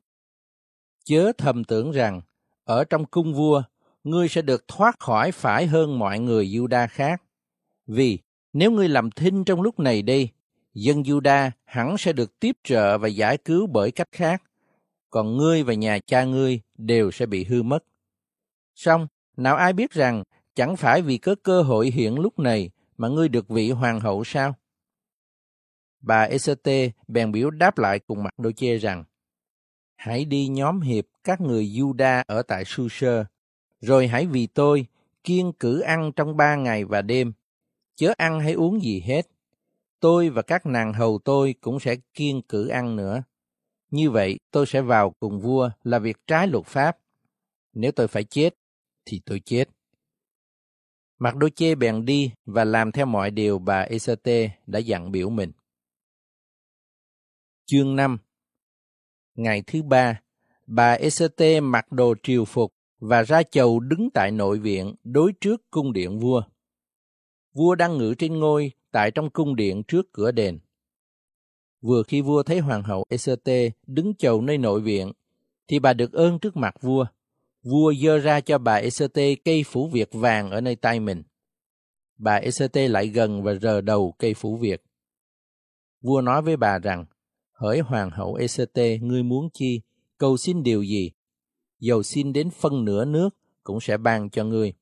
Chớ 1.05 1.33
thầm 1.39 1.65
tưởng 1.65 1.91
rằng, 1.91 2.21
ở 2.65 2.85
trong 2.85 3.05
cung 3.05 3.35
vua, 3.35 3.63
ngươi 4.05 4.29
sẽ 4.29 4.43
được 4.43 4.69
thoát 4.69 5.01
khỏi 5.01 5.33
phải 5.33 5.67
hơn 5.67 5.99
mọi 5.99 6.19
người 6.19 6.47
Juda 6.47 6.87
khác. 6.91 7.23
Vì 7.87 8.19
nếu 8.53 8.71
ngươi 8.71 8.89
làm 8.89 9.11
thinh 9.11 9.45
trong 9.45 9.63
lúc 9.63 9.79
này 9.79 10.03
đi, 10.03 10.29
dân 10.75 11.03
Juda 11.03 11.51
hẳn 11.65 11.99
sẽ 11.99 12.13
được 12.13 12.41
tiếp 12.41 12.57
trợ 12.65 12.99
và 12.99 13.09
giải 13.09 13.37
cứu 13.37 13.67
bởi 13.67 13.91
cách 13.91 14.09
khác, 14.13 14.43
còn 15.11 15.37
ngươi 15.37 15.63
và 15.63 15.75
nhà 15.75 15.99
cha 16.07 16.25
ngươi 16.25 16.61
đều 16.79 17.11
sẽ 17.11 17.27
bị 17.27 17.45
hư 17.45 17.63
mất. 17.63 17.85
Song, 18.75 19.07
nào 19.37 19.57
ai 19.57 19.73
biết 19.73 19.91
rằng 19.91 20.23
chẳng 20.55 20.77
phải 20.77 21.03
vì 21.03 21.19
có 21.19 21.35
cơ 21.43 21.63
hội 21.63 21.91
hiện 21.91 22.19
lúc 22.19 22.39
này 22.39 22.71
mà 22.97 23.09
ngươi 23.09 23.29
được 23.29 23.49
vị 23.49 23.71
hoàng 23.71 24.01
hậu 24.01 24.25
sao? 24.25 24.55
Bà 26.01 26.23
Esete 26.23 26.91
bèn 27.09 27.33
biểu 27.33 27.51
đáp 27.51 27.79
lại 27.79 27.99
cùng 27.99 28.23
mặt 28.23 28.31
đôi 28.39 28.53
chê 28.53 28.79
rằng, 28.79 29.05
Hãy 29.97 30.25
đi 30.25 30.49
nhóm 30.49 30.81
hiệp 30.81 31.05
các 31.25 31.41
người 31.41 31.67
Juda 31.67 32.25
ở 32.27 32.43
tại 32.43 32.65
Su-sơ, 32.65 33.25
rồi 33.81 34.09
hãy 34.09 34.27
vì 34.27 34.47
tôi 34.47 34.87
kiên 35.25 35.53
cử 35.53 35.81
ăn 35.81 36.13
trong 36.17 36.37
ba 36.37 36.57
ngày 36.57 36.85
và 36.85 37.03
đêm, 37.03 37.33
chớ 37.95 38.13
ăn 38.19 38.41
hay 38.41 38.53
uống 38.53 38.83
gì 38.83 39.01
hết. 39.01 39.27
Tôi 40.01 40.31
và 40.31 40.43
các 40.43 40.67
nàng 40.67 40.93
hầu 40.93 41.19
tôi 41.25 41.55
cũng 41.61 41.81
sẽ 41.81 41.97
kiên 42.15 42.43
cử 42.43 42.69
ăn 42.69 42.97
nữa. 42.97 43.23
Như 43.91 44.11
vậy 44.11 44.39
tôi 44.51 44.67
sẽ 44.67 44.81
vào 44.81 45.11
cùng 45.11 45.41
vua 45.41 45.71
là 45.83 45.99
việc 45.99 46.17
trái 46.27 46.47
luật 46.47 46.67
pháp. 46.67 46.99
Nếu 47.73 47.93
tôi 47.93 48.09
phải 48.09 48.25
chết, 48.25 48.55
thì 49.05 49.21
tôi 49.27 49.41
chết. 49.45 49.69
mặc 51.19 51.37
đôi 51.37 51.51
chê 51.51 51.75
bèn 51.75 52.05
đi 52.05 52.33
và 52.47 52.65
làm 52.65 52.93
theo 52.93 53.07
mọi 53.07 53.31
điều 53.31 53.59
bà 53.59 53.81
Esate 53.81 54.51
đã 54.67 54.79
dặn 54.79 55.13
biểu 55.13 55.31
mình. 55.31 55.53
Chương 57.67 57.97
5 57.97 58.19
Ngày 59.35 59.63
thứ 59.67 59.83
ba, 59.83 60.21
bà 60.67 60.93
Esate 60.93 61.61
mặc 61.61 61.93
đồ 61.93 62.15
triều 62.23 62.45
phục 62.45 62.73
và 63.01 63.23
ra 63.23 63.43
chầu 63.43 63.81
đứng 63.81 64.11
tại 64.15 64.31
nội 64.31 64.59
viện 64.59 64.95
đối 65.05 65.33
trước 65.41 65.71
cung 65.71 65.93
điện 65.93 66.19
vua. 66.19 66.43
Vua 67.53 67.75
đang 67.75 67.99
ngự 67.99 68.15
trên 68.19 68.39
ngôi 68.39 68.73
tại 68.91 69.11
trong 69.11 69.31
cung 69.31 69.57
điện 69.57 69.83
trước 69.89 70.13
cửa 70.13 70.31
đền. 70.31 70.59
Vừa 71.81 72.03
khi 72.03 72.21
vua 72.21 72.43
thấy 72.43 72.59
hoàng 72.59 72.83
hậu 72.83 73.05
Esate 73.09 73.71
đứng 73.87 74.15
chầu 74.15 74.41
nơi 74.41 74.59
nội 74.59 74.81
viện, 74.81 75.13
thì 75.69 75.79
bà 75.79 75.93
được 75.93 76.13
ơn 76.13 76.39
trước 76.39 76.57
mặt 76.57 76.75
vua. 76.81 77.07
Vua 77.63 77.95
dơ 77.95 78.19
ra 78.19 78.41
cho 78.41 78.59
bà 78.59 78.75
Esate 78.75 79.35
cây 79.35 79.65
phủ 79.67 79.89
việt 79.89 80.09
vàng 80.13 80.51
ở 80.51 80.61
nơi 80.61 80.77
tay 80.77 81.01
mình. 81.01 81.23
Bà 82.19 82.35
Esate 82.35 82.89
lại 82.89 83.07
gần 83.07 83.43
và 83.43 83.55
rờ 83.55 83.81
đầu 83.81 84.15
cây 84.19 84.35
phủ 84.35 84.57
việt. 84.57 84.83
Vua 86.01 86.21
nói 86.21 86.43
với 86.43 86.57
bà 86.57 86.79
rằng, 86.79 87.05
hỡi 87.53 87.79
hoàng 87.79 88.11
hậu 88.11 88.35
Esate, 88.35 88.99
ngươi 88.99 89.23
muốn 89.23 89.49
chi, 89.53 89.81
cầu 90.19 90.37
xin 90.37 90.63
điều 90.63 90.83
gì, 90.83 91.13
dầu 91.81 92.03
xin 92.03 92.33
đến 92.33 92.51
phân 92.51 92.85
nửa 92.85 93.05
nước 93.05 93.31
cũng 93.63 93.81
sẽ 93.81 93.97
ban 93.97 94.31
cho 94.31 94.45
ngươi. 94.45 94.75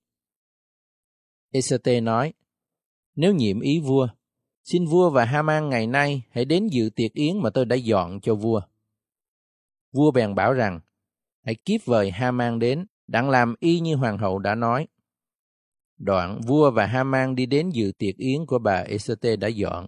Esate 1.50 2.00
nói, 2.00 2.32
nếu 3.14 3.34
nhiệm 3.34 3.60
ý 3.60 3.80
vua, 3.80 4.08
xin 4.64 4.86
vua 4.86 5.10
và 5.10 5.24
Haman 5.24 5.68
ngày 5.68 5.86
nay 5.86 6.22
hãy 6.30 6.44
đến 6.44 6.66
dự 6.66 6.90
tiệc 6.96 7.12
yến 7.12 7.38
mà 7.42 7.50
tôi 7.50 7.64
đã 7.64 7.76
dọn 7.76 8.20
cho 8.20 8.34
vua. 8.34 8.60
Vua 9.92 10.10
bèn 10.10 10.34
bảo 10.34 10.52
rằng, 10.52 10.80
hãy 11.44 11.54
kiếp 11.54 11.80
vời 11.84 12.10
Haman 12.10 12.58
đến, 12.58 12.86
đặng 13.06 13.30
làm 13.30 13.54
y 13.60 13.80
như 13.80 13.94
hoàng 13.94 14.18
hậu 14.18 14.38
đã 14.38 14.54
nói. 14.54 14.86
Đoạn 15.96 16.40
vua 16.46 16.70
và 16.70 16.86
Haman 16.86 17.34
đi 17.34 17.46
đến 17.46 17.70
dự 17.70 17.92
tiệc 17.98 18.16
yến 18.16 18.46
của 18.46 18.58
bà 18.58 18.74
Esate 18.74 19.36
đã 19.36 19.48
dọn. 19.48 19.86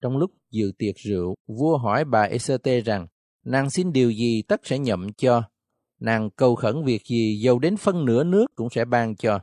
Trong 0.00 0.16
lúc 0.16 0.30
dự 0.50 0.72
tiệc 0.78 0.96
rượu, 0.96 1.34
vua 1.46 1.78
hỏi 1.78 2.04
bà 2.04 2.22
Esate 2.22 2.80
rằng, 2.80 3.06
nàng 3.44 3.70
xin 3.70 3.92
điều 3.92 4.10
gì 4.10 4.42
tất 4.42 4.66
sẽ 4.66 4.78
nhậm 4.78 5.12
cho. 5.12 5.42
Nàng 5.98 6.30
cầu 6.30 6.54
khẩn 6.54 6.84
việc 6.84 7.02
gì 7.06 7.40
dầu 7.40 7.58
đến 7.58 7.76
phân 7.76 8.04
nửa 8.04 8.24
nước 8.24 8.46
cũng 8.54 8.70
sẽ 8.70 8.84
ban 8.84 9.16
cho. 9.16 9.40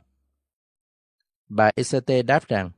Bà 1.48 1.70
Esate 1.76 2.22
đáp 2.22 2.48
rằng, 2.48 2.70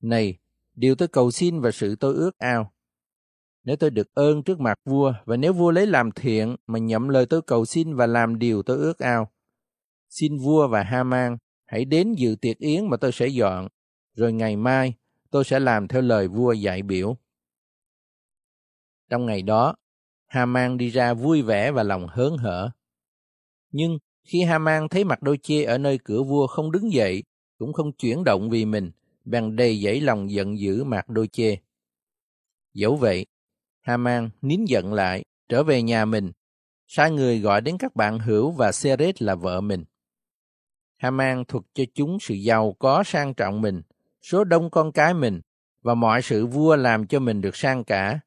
Này, 0.00 0.38
điều 0.74 0.94
tôi 0.94 1.08
cầu 1.08 1.30
xin 1.30 1.60
và 1.60 1.70
sự 1.70 1.96
tôi 1.96 2.14
ước 2.14 2.38
ao. 2.38 2.72
Nếu 3.64 3.76
tôi 3.76 3.90
được 3.90 4.14
ơn 4.14 4.42
trước 4.42 4.60
mặt 4.60 4.78
vua 4.84 5.12
và 5.24 5.36
nếu 5.36 5.52
vua 5.52 5.70
lấy 5.70 5.86
làm 5.86 6.10
thiện 6.12 6.56
mà 6.66 6.78
nhậm 6.78 7.08
lời 7.08 7.26
tôi 7.26 7.42
cầu 7.42 7.64
xin 7.64 7.94
và 7.94 8.06
làm 8.06 8.38
điều 8.38 8.62
tôi 8.62 8.76
ước 8.76 8.98
ao, 8.98 9.30
xin 10.08 10.38
vua 10.38 10.68
và 10.68 10.82
Haman 10.82 11.36
hãy 11.64 11.84
đến 11.84 12.12
dự 12.12 12.36
tiệc 12.40 12.58
yến 12.58 12.88
mà 12.88 12.96
tôi 12.96 13.12
sẽ 13.12 13.26
dọn, 13.26 13.68
rồi 14.14 14.32
ngày 14.32 14.56
mai 14.56 14.94
tôi 15.30 15.44
sẽ 15.44 15.60
làm 15.60 15.88
theo 15.88 16.02
lời 16.02 16.28
vua 16.28 16.52
dạy 16.52 16.82
biểu. 16.82 17.16
Trong 19.10 19.26
ngày 19.26 19.42
đó, 19.42 19.74
Haman 20.28 20.78
đi 20.78 20.88
ra 20.88 21.14
vui 21.14 21.42
vẻ 21.42 21.70
và 21.70 21.82
lòng 21.82 22.06
hớn 22.08 22.36
hở. 22.36 22.70
Nhưng 23.70 23.98
khi 24.24 24.42
Haman 24.42 24.88
thấy 24.88 25.04
mặt 25.04 25.22
đôi 25.22 25.38
chê 25.42 25.64
ở 25.64 25.78
nơi 25.78 25.98
cửa 26.04 26.22
vua 26.22 26.46
không 26.46 26.72
đứng 26.72 26.92
dậy, 26.92 27.22
cũng 27.58 27.72
không 27.72 27.92
chuyển 27.92 28.24
động 28.24 28.50
vì 28.50 28.64
mình, 28.64 28.90
bèn 29.24 29.56
đầy 29.56 29.80
dẫy 29.82 30.00
lòng 30.00 30.30
giận 30.30 30.58
dữ 30.58 30.84
mặt 30.84 31.08
đôi 31.08 31.28
chê. 31.28 31.56
Dẫu 32.74 32.96
vậy, 32.96 33.26
Haman 33.80 34.30
nín 34.42 34.64
giận 34.64 34.92
lại, 34.92 35.24
trở 35.48 35.62
về 35.62 35.82
nhà 35.82 36.04
mình, 36.04 36.32
sai 36.86 37.10
người 37.10 37.40
gọi 37.40 37.60
đến 37.60 37.78
các 37.78 37.96
bạn 37.96 38.18
hữu 38.18 38.50
và 38.50 38.72
Seret 38.72 39.22
là 39.22 39.34
vợ 39.34 39.60
mình. 39.60 39.84
Haman 40.96 41.44
thuật 41.44 41.64
cho 41.74 41.84
chúng 41.94 42.18
sự 42.20 42.34
giàu 42.34 42.76
có 42.78 43.02
sang 43.06 43.34
trọng 43.34 43.60
mình, 43.60 43.82
số 44.22 44.44
đông 44.44 44.70
con 44.70 44.92
cái 44.92 45.14
mình, 45.14 45.40
và 45.82 45.94
mọi 45.94 46.22
sự 46.22 46.46
vua 46.46 46.76
làm 46.76 47.06
cho 47.06 47.18
mình 47.18 47.40
được 47.40 47.56
sang 47.56 47.84
cả. 47.84 48.20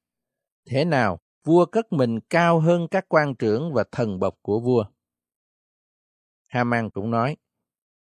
Thế 0.66 0.86
nào, 0.86 1.20
vua 1.44 1.66
cất 1.66 1.94
mình 1.94 2.20
cao 2.30 2.60
hơn 2.60 2.88
các 2.88 3.06
quan 3.10 3.36
trưởng 3.36 3.74
và 3.74 3.84
thần 3.92 4.20
bộc 4.20 4.38
của 4.42 4.60
vua. 4.60 4.86
Haman 6.48 6.90
cũng 6.90 7.12
nói, 7.12 7.38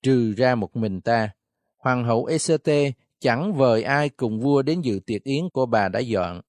trừ 0.02 0.34
ra 0.36 0.54
một 0.54 0.76
mình 0.76 1.00
ta, 1.00 1.30
hoàng 1.76 2.04
hậu 2.04 2.24
Esete 2.24 2.92
chẳng 3.18 3.54
vời 3.54 3.82
ai 3.82 4.08
cùng 4.08 4.40
vua 4.40 4.62
đến 4.62 4.80
dự 4.80 5.00
tiệc 5.06 5.24
yến 5.24 5.48
của 5.52 5.66
bà 5.66 5.88
đã 5.88 6.00
dọn. 6.00 6.40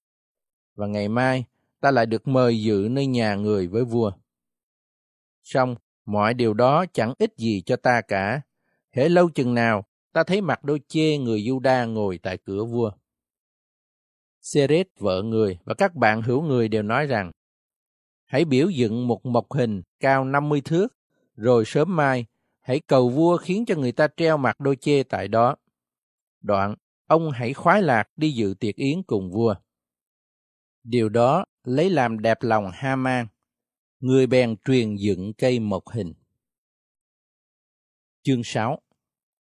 Và 0.74 0.86
ngày 0.86 1.08
mai, 1.08 1.44
ta 1.80 1.90
lại 1.90 2.06
được 2.06 2.28
mời 2.28 2.62
dự 2.62 2.88
nơi 2.90 3.06
nhà 3.06 3.34
người 3.34 3.66
với 3.66 3.84
vua. 3.84 4.12
Xong, 5.42 5.74
mọi 6.04 6.34
điều 6.34 6.54
đó 6.54 6.84
chẳng 6.92 7.14
ích 7.18 7.34
gì 7.36 7.62
cho 7.66 7.76
ta 7.76 8.00
cả. 8.00 8.40
Hễ 8.90 9.08
lâu 9.08 9.30
chừng 9.30 9.54
nào, 9.54 9.84
ta 10.12 10.24
thấy 10.24 10.40
mặt 10.40 10.64
đôi 10.64 10.80
chê 10.88 11.18
người 11.18 11.40
Juda 11.40 11.92
ngồi 11.92 12.18
tại 12.22 12.38
cửa 12.38 12.64
vua. 12.64 12.90
Seret 14.44 14.86
vợ 14.98 15.22
người 15.22 15.58
và 15.64 15.74
các 15.74 15.94
bạn 15.94 16.22
hữu 16.22 16.42
người 16.42 16.68
đều 16.68 16.82
nói 16.82 17.06
rằng, 17.06 17.30
hãy 18.24 18.44
biểu 18.44 18.68
dựng 18.68 19.06
một 19.06 19.26
mộc 19.26 19.52
hình 19.52 19.82
cao 20.00 20.24
50 20.24 20.60
thước, 20.60 20.88
rồi 21.36 21.64
sớm 21.66 21.96
mai, 21.96 22.26
hãy 22.60 22.80
cầu 22.80 23.08
vua 23.08 23.36
khiến 23.36 23.64
cho 23.66 23.74
người 23.74 23.92
ta 23.92 24.08
treo 24.16 24.36
mặt 24.36 24.60
đôi 24.60 24.76
chê 24.76 25.02
tại 25.02 25.28
đó. 25.28 25.56
Đoạn, 26.40 26.74
ông 27.06 27.30
hãy 27.30 27.54
khoái 27.54 27.82
lạc 27.82 28.08
đi 28.16 28.30
dự 28.30 28.54
tiệc 28.60 28.76
yến 28.76 29.02
cùng 29.02 29.30
vua. 29.30 29.54
Điều 30.82 31.08
đó 31.08 31.44
lấy 31.64 31.90
làm 31.90 32.18
đẹp 32.18 32.38
lòng 32.40 32.70
Haman, 32.74 33.26
người 34.00 34.26
bèn 34.26 34.56
truyền 34.64 34.96
dựng 34.96 35.32
cây 35.32 35.60
mộc 35.60 35.88
hình. 35.88 36.14
Chương 38.22 38.44
6 38.44 38.78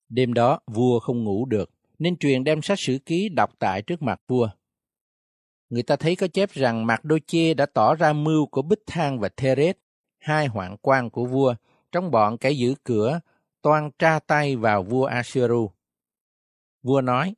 Đêm 0.09 0.35
đó, 0.35 0.61
vua 0.66 1.00
không 1.00 1.24
ngủ 1.24 1.46
được, 1.46 1.70
nên 1.98 2.16
truyền 2.16 2.44
đem 2.44 2.62
sách 2.62 2.79
sử 2.79 2.98
ký 3.07 3.29
đọc 3.29 3.50
tại 3.59 3.83
trước 3.83 4.03
mặt 4.03 4.20
vua. 4.29 4.50
Người 5.70 5.83
ta 5.83 5.96
thấy 5.96 6.16
có 6.16 6.26
chép 6.26 6.50
rằng 6.50 6.87
Mạc 6.87 7.04
Đô 7.04 7.18
Chê 7.26 7.54
đã 7.54 7.66
tỏ 7.66 7.94
ra 7.94 8.12
mưu 8.12 8.46
của 8.46 8.62
Bích 8.62 8.83
Thang 8.87 9.20
và 9.20 9.28
Theret, 9.28 9.78
hai 10.18 10.46
hoạn 10.46 10.76
quan 10.83 11.11
của 11.11 11.26
vua, 11.26 11.54
trong 11.92 12.11
bọn 12.11 12.38
kẻ 12.38 12.50
giữ 12.50 12.74
cửa, 12.85 13.20
toan 13.62 13.90
tra 13.98 14.18
tay 14.18 14.56
vào 14.56 14.83
vua 14.83 15.04
Asheru. 15.04 15.70
Vua 16.83 17.00
nói, 17.00 17.35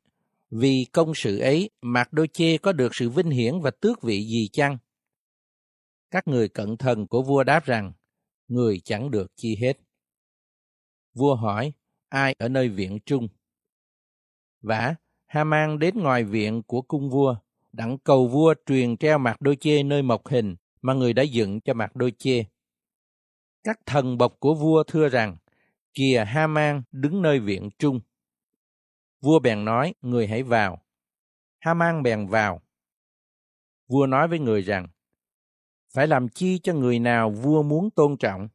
vì 0.50 0.86
công 0.92 1.14
sự 1.14 1.38
ấy, 1.38 1.70
Mạc 1.80 2.12
Đô 2.12 2.26
Chê 2.26 2.58
có 2.58 2.72
được 2.72 2.94
sự 2.94 3.10
vinh 3.10 3.30
hiển 3.30 3.60
và 3.60 3.70
tước 3.70 4.02
vị 4.02 4.26
gì 4.26 4.48
chăng? 4.52 4.78
Các 6.10 6.28
người 6.28 6.48
cận 6.48 6.76
thần 6.76 7.06
của 7.06 7.22
vua 7.22 7.44
đáp 7.44 7.64
rằng, 7.64 7.92
người 8.48 8.80
chẳng 8.84 9.10
được 9.10 9.36
chi 9.36 9.56
hết. 9.60 9.78
Vua 11.14 11.34
hỏi, 11.34 11.72
ai 12.08 12.34
ở 12.38 12.48
nơi 12.48 12.68
viện 12.68 12.98
trung? 13.06 13.28
Vả, 14.60 14.94
Haman 15.26 15.78
đến 15.78 15.98
ngoài 15.98 16.24
viện 16.24 16.62
của 16.62 16.82
cung 16.82 17.10
vua, 17.10 17.36
đặng 17.72 17.98
cầu 17.98 18.26
vua 18.26 18.54
truyền 18.66 18.96
treo 18.96 19.18
mặt 19.18 19.40
đôi 19.40 19.56
chê 19.56 19.82
nơi 19.82 20.02
mộc 20.02 20.28
hình 20.28 20.56
mà 20.82 20.94
người 20.94 21.12
đã 21.12 21.22
dựng 21.22 21.60
cho 21.60 21.74
mặt 21.74 21.96
đôi 21.96 22.12
chê. 22.18 22.44
Các 23.64 23.80
thần 23.86 24.18
bộc 24.18 24.36
của 24.40 24.54
vua 24.54 24.84
thưa 24.84 25.08
rằng, 25.08 25.36
Kìa 25.94 26.24
Haman 26.26 26.82
đứng 26.92 27.22
nơi 27.22 27.40
viện 27.40 27.70
trung. 27.78 28.00
Vua 29.20 29.38
bèn 29.38 29.64
nói, 29.64 29.94
người 30.00 30.26
hãy 30.26 30.42
vào. 30.42 30.82
Haman 31.58 32.02
bèn 32.02 32.26
vào. 32.26 32.62
Vua 33.88 34.06
nói 34.06 34.28
với 34.28 34.38
người 34.38 34.62
rằng, 34.62 34.88
phải 35.94 36.06
làm 36.06 36.28
chi 36.28 36.58
cho 36.62 36.74
người 36.74 36.98
nào 36.98 37.30
vua 37.30 37.62
muốn 37.62 37.90
tôn 37.90 38.16
trọng? 38.16 38.48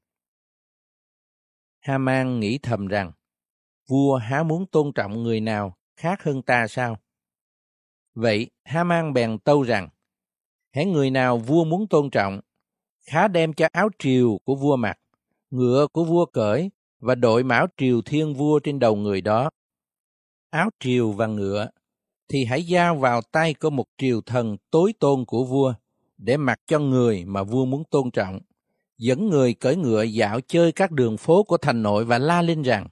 Haman 1.80 2.39
nghĩ 2.39 2.60
thầm 2.63 2.88
rằng, 2.88 3.12
vua 3.88 4.15
há 4.15 4.43
muốn 4.43 4.65
tôn 4.65 4.93
trọng 4.95 5.23
người 5.23 5.39
nào 5.39 5.77
khác 5.95 6.23
hơn 6.23 6.41
ta 6.41 6.67
sao? 6.67 6.97
Vậy 8.19 8.49
Haman 8.63 9.13
bèn 9.13 9.39
tâu 9.39 9.63
rằng, 9.63 9.89
hãy 10.71 10.86
người 10.86 11.10
nào 11.10 11.38
vua 11.38 11.63
muốn 11.63 11.88
tôn 11.88 12.10
trọng, 12.10 12.39
khá 13.06 13.27
đem 13.27 13.53
cho 13.53 13.67
áo 13.71 13.89
triều 13.99 14.39
của 14.43 14.56
vua 14.56 14.75
mặc, 14.75 14.99
ngựa 15.49 15.88
của 15.93 16.03
vua 16.03 16.25
cởi 16.25 16.71
và 16.99 17.15
đội 17.15 17.43
mão 17.43 17.67
triều 17.77 18.01
thiên 18.01 18.34
vua 18.34 18.60
trên 18.60 18.80
đầu 18.80 18.95
người 18.95 19.21
đó. 19.21 19.49
Áo 20.49 20.69
triều 20.80 21.12
và 21.12 21.27
ngựa 21.27 21.69
thì 22.30 22.45
hãy 22.45 22.63
giao 22.63 22.95
vào 22.95 23.21
tay 23.21 23.53
của 23.53 23.69
một 23.69 23.86
triều 23.97 24.21
thần 24.21 24.58
tối 24.71 24.93
tôn 24.99 25.25
của 25.25 25.43
vua 25.43 25.73
để 26.17 26.38
mặc 26.38 26.60
cho 26.67 26.80
người 26.80 27.25
mà 27.25 27.43
vua 27.43 27.65
muốn 27.65 27.84
tôn 27.91 28.12
trọng, 28.12 28.39
dẫn 28.97 29.30
người 29.30 29.53
cởi 29.53 29.75
ngựa 29.75 30.03
dạo 30.03 30.41
chơi 30.41 30.71
các 30.71 30.91
đường 30.91 31.17
phố 31.17 31.43
của 31.43 31.58
thành 31.58 31.84
nội 31.84 32.06
và 32.06 32.17
la 32.17 32.41
lên 32.41 32.62
rằng, 32.62 32.88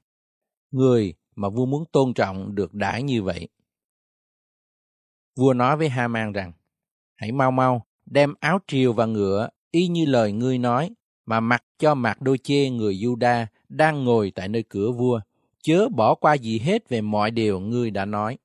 người 0.71 1.13
mà 1.35 1.49
vua 1.49 1.65
muốn 1.65 1.83
tôn 1.91 2.13
trọng 2.13 2.55
được 2.55 2.73
đãi 2.73 3.03
như 3.03 3.23
vậy. 3.23 3.49
Vua 5.35 5.53
nói 5.53 5.77
với 5.77 5.89
Haman 5.89 6.31
rằng, 6.31 6.51
hãy 7.15 7.31
mau 7.31 7.51
mau 7.51 7.85
đem 8.05 8.33
áo 8.39 8.59
triều 8.67 8.93
và 8.93 9.05
ngựa 9.05 9.49
y 9.71 9.87
như 9.87 10.05
lời 10.05 10.31
ngươi 10.31 10.57
nói 10.57 10.91
mà 11.25 11.39
mặc 11.39 11.63
cho 11.77 11.95
mặc 11.95 12.21
đôi 12.21 12.37
chê 12.37 12.69
người 12.69 12.95
Juda 12.95 13.45
đang 13.69 14.03
ngồi 14.03 14.31
tại 14.35 14.47
nơi 14.47 14.63
cửa 14.63 14.91
vua, 14.91 15.21
chớ 15.63 15.87
bỏ 15.89 16.15
qua 16.15 16.33
gì 16.33 16.59
hết 16.59 16.89
về 16.89 17.01
mọi 17.01 17.31
điều 17.31 17.59
ngươi 17.59 17.91
đã 17.91 18.05
nói. 18.05 18.37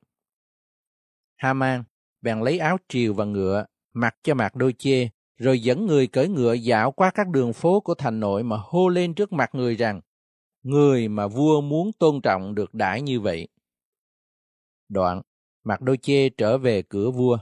Haman 1.37 1.85
bèn 2.22 2.40
lấy 2.40 2.59
áo 2.59 2.76
triều 2.88 3.14
và 3.14 3.24
ngựa, 3.24 3.64
mặc 3.92 4.16
cho 4.22 4.35
mặc 4.35 4.57
đôi 4.57 4.74
chê, 4.79 5.09
rồi 5.37 5.61
dẫn 5.61 5.87
người 5.87 6.07
cởi 6.07 6.29
ngựa 6.29 6.53
dạo 6.53 6.92
qua 6.92 7.11
các 7.11 7.29
đường 7.29 7.53
phố 7.53 7.81
của 7.81 7.94
thành 7.94 8.20
nội 8.20 8.42
mà 8.42 8.57
hô 8.61 8.88
lên 8.88 9.14
trước 9.14 9.33
mặt 9.33 9.55
người 9.55 9.74
rằng, 9.74 10.00
người 10.62 11.09
mà 11.09 11.26
vua 11.26 11.61
muốn 11.61 11.90
tôn 11.98 12.20
trọng 12.20 12.55
được 12.55 12.74
đãi 12.74 13.03
như 13.03 13.20
vậy. 13.20 13.48
Đoạn, 14.88 15.22
mặc 15.64 15.81
đôi 15.81 15.96
chê 15.96 16.29
trở 16.29 16.59
về 16.59 16.83
cửa 16.83 17.11
vua. 17.11 17.38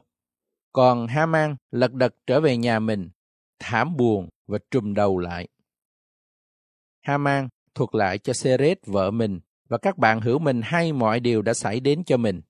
Còn 0.72 1.06
Haman 1.06 1.56
lật 1.70 1.92
đật 1.92 2.14
trở 2.26 2.40
về 2.40 2.56
nhà 2.56 2.78
mình, 2.78 3.10
thảm 3.58 3.96
buồn 3.96 4.28
và 4.46 4.58
trùm 4.70 4.94
đầu 4.94 5.18
lại. 5.18 5.48
Haman 7.02 7.48
thuật 7.74 7.90
lại 7.92 8.18
cho 8.18 8.32
Seret 8.32 8.86
vợ 8.86 9.10
mình 9.10 9.40
và 9.68 9.78
các 9.78 9.98
bạn 9.98 10.20
hữu 10.20 10.38
mình 10.38 10.60
hay 10.64 10.92
mọi 10.92 11.20
điều 11.20 11.42
đã 11.42 11.54
xảy 11.54 11.80
đến 11.80 12.04
cho 12.04 12.16
mình. 12.16 12.40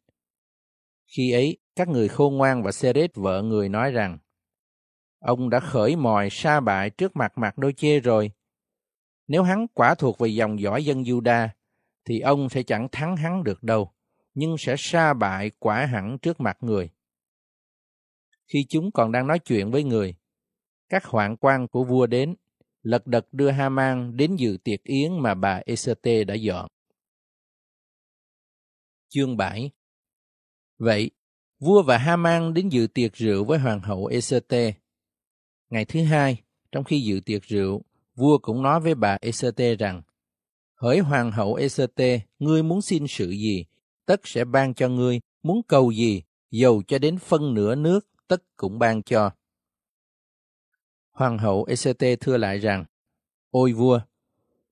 Khi 1.17 1.33
ấy, 1.33 1.59
các 1.77 1.89
người 1.89 2.09
khôn 2.09 2.37
ngoan 2.37 2.63
và 2.63 2.73
Seret 2.73 3.11
vợ 3.15 3.43
người 3.43 3.69
nói 3.69 3.93
rằng, 3.93 4.19
ông 5.19 5.51
đã 5.51 5.61
khởi 5.61 5.97
mòi 5.97 6.29
sa 6.31 6.61
bại 6.61 6.91
trước 6.91 7.17
mặt 7.17 7.39
mặt 7.39 7.59
đôi 7.59 7.73
chê 7.73 8.01
rồi. 8.01 8.33
Nếu 9.29 9.43
hắn 9.43 9.67
quả 9.75 9.95
thuộc 9.95 10.19
về 10.19 10.29
dòng 10.29 10.61
dõi 10.61 10.85
dân 10.85 11.03
Juda, 11.03 11.49
thì 12.05 12.21
ông 12.21 12.49
sẽ 12.49 12.63
chẳng 12.63 12.89
thắng 12.93 13.17
hắn 13.17 13.45
được 13.45 13.63
đâu, 13.63 13.93
nhưng 14.39 14.59
sẽ 14.59 14.75
sa 14.79 15.15
bại 15.15 15.51
quả 15.59 15.87
hẳn 15.87 16.19
trước 16.23 16.41
mặt 16.41 16.57
người. 16.61 16.91
Khi 18.47 18.67
chúng 18.69 18.91
còn 18.93 19.13
đang 19.13 19.27
nói 19.27 19.39
chuyện 19.39 19.71
với 19.71 19.85
người, 19.85 20.15
các 20.89 21.05
hoạn 21.05 21.37
quan 21.37 21.69
của 21.69 21.85
vua 21.85 22.07
đến, 22.07 22.35
lật 22.83 23.07
đật 23.07 23.27
đưa 23.33 23.51
Haman 23.51 24.17
đến 24.17 24.37
dự 24.37 24.59
tiệc 24.65 24.83
yến 24.83 25.19
mà 25.23 25.35
bà 25.35 25.61
Esete 25.67 26.25
đã 26.25 26.35
dọn. 26.35 26.69
Chương 29.09 29.37
7 29.37 29.71
Vậy, 30.79 31.11
vua 31.59 31.83
và 31.83 31.99
Haman 31.99 32.55
đến 32.55 32.69
dự 32.69 32.87
tiệc 32.95 33.15
rượu 33.15 33.45
với 33.45 33.59
hoàng 33.59 33.81
hậu 33.81 34.07
Esete. 34.07 34.73
Ngày 35.71 35.85
thứ 35.85 36.05
hai, 36.05 36.43
trong 36.73 36.85
khi 36.85 37.01
dự 37.01 37.21
tiệc 37.27 37.43
rượu, 37.43 37.83
vua 38.15 38.39
cũng 38.39 38.63
nói 38.63 38.81
với 38.81 38.95
bà 38.95 39.19
Esete 39.21 39.75
rằng, 39.75 40.03
Hỡi 40.75 40.99
hoàng 40.99 41.33
hậu 41.33 41.55
Esete, 41.55 42.21
ngươi 42.39 42.63
muốn 42.63 42.83
xin 42.83 43.07
sự 43.09 43.31
gì, 43.31 43.65
tất 44.09 44.21
sẽ 44.25 44.45
ban 44.45 44.75
cho 44.75 44.89
ngươi, 44.89 45.21
muốn 45.43 45.63
cầu 45.69 45.91
gì, 45.91 46.23
dầu 46.51 46.83
cho 46.89 46.99
đến 46.99 47.19
phân 47.19 47.55
nửa 47.55 47.75
nước, 47.75 48.09
tất 48.29 48.43
cũng 48.57 48.79
ban 48.79 49.03
cho. 49.03 49.31
Hoàng 51.11 51.39
hậu 51.39 51.65
ect 51.65 52.21
thưa 52.21 52.37
lại 52.37 52.59
rằng, 52.59 52.85
Ôi 53.51 53.73
vua, 53.73 54.01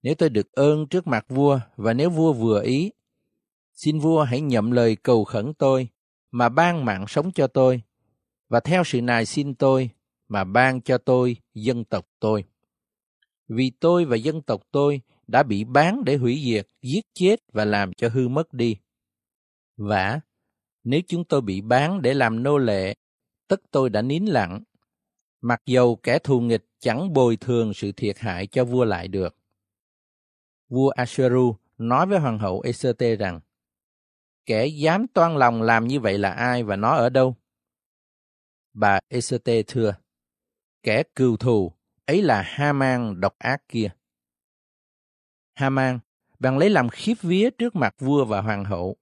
nếu 0.03 0.15
tôi 0.15 0.29
được 0.29 0.53
ơn 0.53 0.87
trước 0.87 1.07
mặt 1.07 1.25
vua 1.29 1.61
và 1.77 1.93
nếu 1.93 2.11
vua 2.11 2.33
vừa 2.33 2.63
ý, 2.63 2.91
xin 3.75 3.99
vua 3.99 4.23
hãy 4.23 4.41
nhậm 4.41 4.71
lời 4.71 4.97
cầu 4.97 5.25
khẩn 5.25 5.55
tôi 5.55 5.89
mà 6.31 6.49
ban 6.49 6.85
mạng 6.85 7.05
sống 7.09 7.33
cho 7.33 7.47
tôi, 7.47 7.83
và 8.49 8.61
theo 8.61 8.85
sự 8.85 9.01
nài 9.03 9.27
xin 9.27 9.55
tôi 9.55 9.91
mà 10.29 10.45
ban 10.45 10.81
cho 10.81 10.99
tôi 10.99 11.37
dân 11.55 11.85
tộc 11.85 12.07
tôi. 12.21 12.45
Vì 13.49 13.71
tôi 13.81 14.05
và 14.05 14.17
dân 14.17 14.43
tộc 14.43 14.63
tôi 14.71 15.01
đã 15.27 15.43
bị 15.43 15.65
bán 15.65 16.05
để 16.05 16.17
hủy 16.17 16.43
diệt, 16.45 16.67
giết 16.83 17.07
chết 17.15 17.37
và 17.53 17.65
làm 17.65 17.93
cho 17.93 18.09
hư 18.09 18.29
mất 18.29 18.53
đi 18.53 18.77
vả 19.77 20.21
nếu 20.85 21.01
chúng 21.09 21.25
tôi 21.25 21.41
bị 21.41 21.61
bán 21.61 22.03
để 22.03 22.15
làm 22.15 22.43
nô 22.43 22.59
lệ, 22.59 22.95
tất 23.49 23.61
tôi 23.71 23.91
đã 23.91 24.03
nín 24.03 24.25
lặng 24.25 24.63
mặc 25.47 25.63
dầu 25.67 25.97
kẻ 25.97 26.19
thù 26.19 26.41
nghịch 26.41 26.65
chẳng 26.79 27.13
bồi 27.13 27.37
thường 27.37 27.75
sự 27.75 27.93
thiệt 27.93 28.19
hại 28.19 28.47
cho 28.47 28.65
vua 28.65 28.85
lại 28.85 29.09
được. 29.09 29.37
Vua 30.69 30.89
Asheru 30.89 31.57
nói 31.79 32.07
với 32.07 32.19
hoàng 32.19 32.39
hậu 32.39 32.61
Esete 32.61 33.17
rằng, 33.17 33.41
kẻ 34.47 34.67
dám 34.67 35.07
toan 35.09 35.37
lòng 35.37 35.63
làm 35.63 35.87
như 35.87 36.01
vậy 36.01 36.19
là 36.19 36.31
ai 36.31 36.63
và 36.63 36.77
nó 36.77 36.97
ở 36.97 37.09
đâu? 37.09 37.37
Bà 38.73 39.01
Esete 39.09 39.63
thưa, 39.63 39.95
kẻ 40.83 41.03
cừu 41.15 41.37
thù, 41.37 41.73
ấy 42.07 42.23
là 42.23 42.43
Haman 42.43 43.21
độc 43.21 43.39
ác 43.39 43.63
kia. 43.69 43.89
Haman 45.55 45.99
bằng 46.39 46.59
lấy 46.59 46.71
làm 46.71 46.89
khiếp 46.89 47.15
vía 47.23 47.51
trước 47.51 47.77
mặt 47.77 47.95
vua 47.99 48.25
và 48.25 48.41
hoàng 48.41 48.65
hậu. 48.65 48.97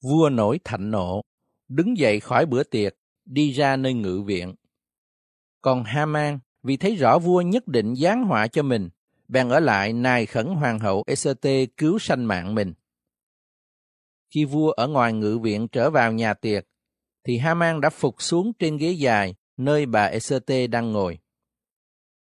Vua 0.00 0.28
nổi 0.28 0.60
thạnh 0.64 0.90
nộ, 0.90 1.22
đứng 1.68 1.98
dậy 1.98 2.20
khỏi 2.20 2.46
bữa 2.46 2.62
tiệc, 2.62 2.94
đi 3.24 3.52
ra 3.52 3.76
nơi 3.76 3.94
ngự 3.94 4.22
viện. 4.26 4.54
Còn 5.60 5.84
Haman 5.84 6.38
vì 6.62 6.76
thấy 6.76 6.96
rõ 6.96 7.18
vua 7.18 7.40
nhất 7.40 7.68
định 7.68 7.94
giáng 7.96 8.24
họa 8.24 8.46
cho 8.46 8.62
mình, 8.62 8.88
bèn 9.28 9.48
ở 9.48 9.60
lại 9.60 9.92
nài 9.92 10.26
khẩn 10.26 10.46
hoàng 10.46 10.78
hậu 10.78 11.04
Esther 11.06 11.68
cứu 11.76 11.98
sanh 11.98 12.24
mạng 12.24 12.54
mình. 12.54 12.74
Khi 14.30 14.44
vua 14.44 14.70
ở 14.70 14.88
ngoài 14.88 15.12
ngự 15.12 15.38
viện 15.38 15.68
trở 15.68 15.90
vào 15.90 16.12
nhà 16.12 16.34
tiệc, 16.34 16.64
thì 17.24 17.38
Haman 17.38 17.80
đã 17.80 17.90
phục 17.90 18.22
xuống 18.22 18.52
trên 18.58 18.76
ghế 18.76 18.90
dài 18.90 19.34
nơi 19.56 19.86
bà 19.86 20.04
Esther 20.04 20.70
đang 20.70 20.92
ngồi. 20.92 21.18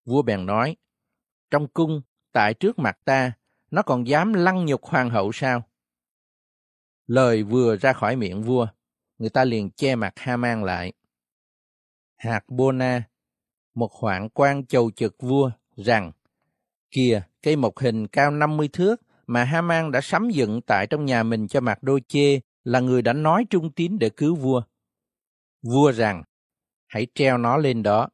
Vua 0.06 0.22
bèn 0.22 0.46
nói, 0.46 0.76
trong 1.52 1.68
cung, 1.68 2.02
tại 2.32 2.54
trước 2.54 2.80
mặt 2.80 2.98
ta, 3.06 3.34
nó 3.72 3.82
còn 3.82 4.08
dám 4.08 4.34
lăng 4.34 4.66
nhục 4.66 4.84
hoàng 4.84 5.10
hậu 5.10 5.32
sao? 5.32 5.64
Lời 7.08 7.44
vừa 7.44 7.76
ra 7.76 7.94
khỏi 7.94 8.16
miệng 8.16 8.44
vua, 8.44 8.68
người 9.18 9.30
ta 9.30 9.46
liền 9.46 9.70
che 9.70 9.96
mặt 9.96 10.14
Haman 10.16 10.64
lại. 10.64 10.94
Hạt 12.16 12.44
Bona, 12.48 13.04
một 13.74 13.94
hoạn 13.94 14.30
quan 14.30 14.66
chầu 14.66 14.92
trực 14.92 15.16
vua 15.22 15.52
rằng 15.76 16.12
kìa 16.92 17.22
cây 17.42 17.56
mộc 17.56 17.80
hình 17.80 18.08
cao 18.08 18.32
50 18.32 18.70
thước 18.74 19.02
mà 19.28 19.44
Haman 19.44 19.92
đã 19.92 20.02
sắm 20.02 20.30
dựng 20.30 20.62
tại 20.62 20.88
trong 20.88 21.06
nhà 21.06 21.24
mình 21.24 21.48
cho 21.48 21.62
mặt 21.62 21.84
đôi 21.84 22.02
chê 22.08 22.40
là 22.64 22.80
người 22.80 23.02
đã 23.02 23.14
nói 23.14 23.46
trung 23.50 23.72
tín 23.72 24.00
để 24.00 24.10
cứu 24.10 24.36
vua. 24.36 24.62
Vua 25.62 25.92
rằng, 25.92 26.24
hãy 26.88 27.08
treo 27.16 27.38
nó 27.38 27.58
lên 27.58 27.84
đó. 27.84 28.10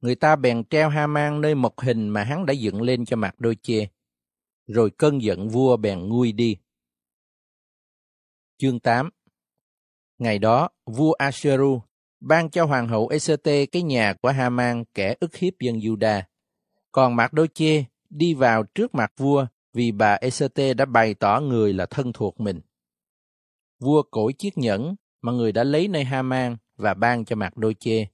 Người 0.00 0.14
ta 0.14 0.36
bèn 0.36 0.64
treo 0.64 0.88
Haman 0.88 1.40
nơi 1.40 1.54
mộc 1.54 1.80
hình 1.80 2.08
mà 2.08 2.24
hắn 2.24 2.46
đã 2.46 2.52
dựng 2.52 2.82
lên 2.82 3.04
cho 3.04 3.16
mặt 3.16 3.34
đôi 3.38 3.56
chê. 3.62 3.86
Rồi 4.66 4.90
cơn 4.90 5.22
giận 5.22 5.48
vua 5.48 5.76
bèn 5.76 6.08
nguôi 6.08 6.32
đi. 6.32 6.56
Chương 8.58 8.80
8 8.80 9.10
Ngày 10.18 10.38
đó, 10.38 10.68
vua 10.86 11.12
Asheru 11.12 11.80
ban 12.20 12.50
cho 12.50 12.64
hoàng 12.64 12.88
hậu 12.88 13.08
Esete 13.08 13.66
cái 13.66 13.82
nhà 13.82 14.14
của 14.22 14.28
Haman 14.28 14.84
kẻ 14.94 15.14
ức 15.20 15.36
hiếp 15.36 15.52
dân 15.60 15.76
Juda. 15.76 16.22
Còn 16.92 17.16
Mạc 17.16 17.32
Đô 17.32 17.46
Chê 17.46 17.84
đi 18.10 18.34
vào 18.34 18.62
trước 18.62 18.94
mặt 18.94 19.12
vua 19.16 19.46
vì 19.72 19.92
bà 19.92 20.14
Esete 20.14 20.74
đã 20.74 20.84
bày 20.84 21.14
tỏ 21.14 21.40
người 21.40 21.72
là 21.72 21.86
thân 21.86 22.12
thuộc 22.12 22.40
mình. 22.40 22.60
Vua 23.78 24.02
cổi 24.02 24.32
chiếc 24.32 24.58
nhẫn 24.58 24.94
mà 25.22 25.32
người 25.32 25.52
đã 25.52 25.64
lấy 25.64 25.88
nơi 25.88 26.04
Haman 26.04 26.56
và 26.76 26.94
ban 26.94 27.24
cho 27.24 27.36
Mạc 27.36 27.56
Đô 27.56 27.72
Chê. 27.72 28.06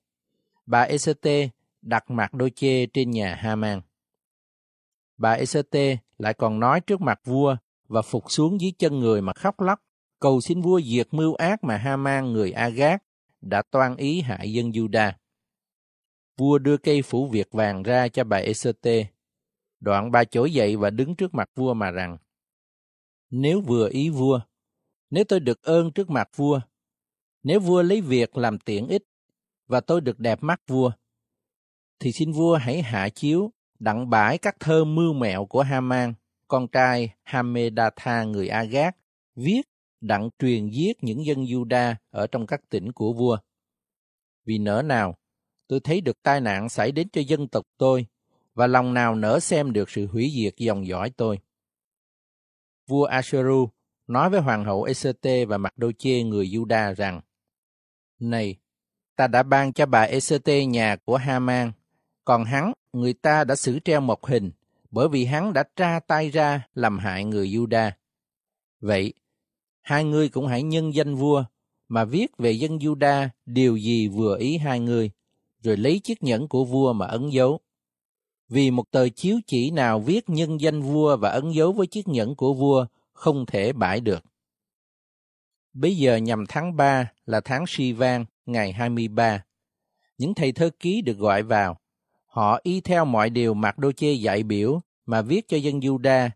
Bà 0.67 0.83
Esete 0.83 1.49
đặt 1.83 2.11
Mạc 2.11 2.35
Đô 2.35 2.49
Chê 2.49 2.87
trên 2.87 3.11
nhà 3.11 3.35
Haman. 3.35 3.81
Bà 5.17 5.33
Esete 5.33 5.97
lại 6.19 6.35
còn 6.35 6.61
nói 6.61 6.81
trước 6.81 7.01
mặt 7.01 7.21
vua 7.25 7.57
và 7.89 8.03
phục 8.03 8.25
xuống 8.29 8.61
dưới 8.61 8.73
chân 8.79 8.99
người 8.99 9.23
mà 9.23 9.33
khóc 9.33 9.61
lóc, 9.61 9.81
cầu 10.21 10.41
xin 10.41 10.61
vua 10.61 10.81
diệt 10.81 11.09
mưu 11.11 11.35
ác 11.35 11.65
mà 11.65 11.77
Haman 11.77 12.33
người 12.33 12.53
Agat 12.53 13.03
đã 13.41 13.63
toan 13.71 13.97
ý 13.97 14.21
hại 14.21 14.53
dân 14.53 14.71
Juda. 14.71 15.13
Vua 16.37 16.59
đưa 16.59 16.77
cây 16.77 17.03
phủ 17.03 17.29
việt 17.29 17.49
vàng 17.53 17.83
ra 17.83 18.09
cho 18.09 18.25
bà 18.25 18.37
Esete. 18.37 19.07
Đoạn 19.81 20.11
bà 20.11 20.25
trỗi 20.25 20.53
dậy 20.53 20.77
và 20.77 20.91
đứng 20.91 21.17
trước 21.17 21.35
mặt 21.35 21.51
vua 21.55 21.75
mà 21.75 21.91
rằng, 21.91 22.19
Nếu 23.31 23.61
vừa 23.61 23.89
ý 23.89 24.11
vua, 24.11 24.41
nếu 25.11 25.25
tôi 25.25 25.41
được 25.41 25.63
ơn 25.63 25.93
trước 25.93 26.11
mặt 26.11 26.29
vua, 26.37 26.61
nếu 27.43 27.61
vua 27.61 27.83
lấy 27.83 28.01
việc 28.01 28.37
làm 28.37 28.59
tiện 28.59 28.89
ích 28.89 29.03
và 29.67 29.81
tôi 29.81 30.01
được 30.01 30.19
đẹp 30.19 30.43
mắt 30.43 30.61
vua, 30.67 30.91
thì 31.99 32.13
xin 32.13 32.33
vua 32.33 32.57
hãy 32.57 32.83
hạ 32.83 33.09
chiếu 33.09 33.53
đặng 33.79 34.11
bãi 34.11 34.39
các 34.39 34.57
thơ 34.61 34.85
mưu 34.85 35.13
mẹo 35.13 35.47
của 35.47 35.63
Haman, 35.63 36.15
con 36.49 36.69
trai 36.69 37.15
Hamedatha 37.23 38.25
người 38.25 38.49
Agat, 38.49 38.97
viết 39.37 39.70
đặng 40.01 40.31
truyền 40.39 40.69
giết 40.69 41.05
những 41.05 41.25
dân 41.25 41.45
Juda 41.45 41.95
ở 42.11 42.27
trong 42.27 42.47
các 42.47 42.61
tỉnh 42.69 42.93
của 42.93 43.13
vua. 43.13 43.39
Vì 44.45 44.59
nỡ 44.59 44.83
nào, 44.83 45.15
tôi 45.69 45.81
thấy 45.81 46.01
được 46.01 46.23
tai 46.23 46.41
nạn 46.41 46.69
xảy 46.69 46.93
đến 46.93 47.09
cho 47.09 47.21
dân 47.21 47.49
tộc 47.49 47.67
tôi, 47.79 48.07
và 48.55 48.67
lòng 48.67 48.95
nào 48.95 49.15
nỡ 49.15 49.41
xem 49.41 49.73
được 49.73 49.91
sự 49.91 50.07
hủy 50.07 50.33
diệt 50.35 50.55
dòng 50.57 50.87
dõi 50.87 51.11
tôi. 51.17 51.39
Vua 52.87 53.05
Asheru 53.05 53.69
nói 54.07 54.31
với 54.31 54.41
hoàng 54.41 54.65
hậu 54.65 54.83
Esete 54.83 55.45
và 55.45 55.59
Mặc 55.59 55.79
Đô 55.79 55.93
Chê 55.99 56.23
người 56.23 56.47
Juda 56.47 56.95
rằng, 56.95 57.21
Này, 58.19 58.57
ta 59.17 59.27
đã 59.27 59.43
ban 59.43 59.73
cho 59.73 59.87
bà 59.87 60.03
Esete 60.03 60.65
nhà 60.65 60.97
của 60.97 61.17
Haman, 61.17 61.73
còn 62.25 62.45
hắn, 62.45 62.73
người 62.93 63.13
ta 63.13 63.45
đã 63.45 63.55
xử 63.55 63.79
treo 63.79 64.01
một 64.01 64.27
hình, 64.27 64.51
bởi 64.91 65.09
vì 65.09 65.25
hắn 65.25 65.53
đã 65.53 65.65
tra 65.77 66.01
tay 66.01 66.31
ra 66.31 66.69
làm 66.75 66.99
hại 66.99 67.25
người 67.25 67.49
Juda. 67.49 67.91
Vậy, 68.81 69.15
hai 69.91 70.05
người 70.05 70.29
cũng 70.29 70.47
hãy 70.47 70.63
nhân 70.63 70.95
danh 70.95 71.15
vua, 71.15 71.45
mà 71.89 72.05
viết 72.05 72.37
về 72.39 72.53
dân 72.53 72.79
Juda 72.79 73.29
điều 73.47 73.77
gì 73.77 74.09
vừa 74.09 74.39
ý 74.39 74.59
hai 74.59 74.81
người, 74.81 75.11
rồi 75.63 75.77
lấy 75.77 75.99
chiếc 75.99 76.23
nhẫn 76.23 76.49
của 76.49 76.65
vua 76.65 76.93
mà 76.93 77.07
ấn 77.07 77.29
dấu. 77.31 77.61
Vì 78.49 78.71
một 78.71 78.91
tờ 78.91 79.09
chiếu 79.09 79.41
chỉ 79.47 79.71
nào 79.71 80.01
viết 80.01 80.29
nhân 80.29 80.61
danh 80.61 80.83
vua 80.83 81.17
và 81.17 81.31
ấn 81.31 81.51
dấu 81.51 81.73
với 81.73 81.87
chiếc 81.87 82.09
nhẫn 82.09 82.35
của 82.35 82.55
vua 82.55 82.87
không 83.13 83.47
thể 83.47 83.73
bãi 83.73 84.01
được. 84.01 84.25
Bây 85.73 85.97
giờ 85.97 86.17
nhằm 86.17 86.45
tháng 86.49 86.77
3 86.77 87.13
là 87.27 87.41
tháng 87.41 87.65
Sivan, 87.69 88.25
ngày 88.47 88.73
23. 88.73 89.45
Những 90.19 90.35
thầy 90.35 90.53
thơ 90.53 90.71
ký 90.79 91.03
được 91.03 91.19
gọi 91.19 91.43
vào. 91.43 91.77
Họ 92.27 92.61
y 92.63 92.81
theo 92.81 93.05
mọi 93.05 93.31
điều 93.31 93.55
Mạc 93.55 93.79
Đô 93.79 93.93
Chê 93.93 94.13
dạy 94.13 94.43
biểu 94.43 94.81
mà 95.07 95.23
viết 95.23 95.49
cho 95.49 95.57
dân 95.57 95.81
Juda, 95.81 96.31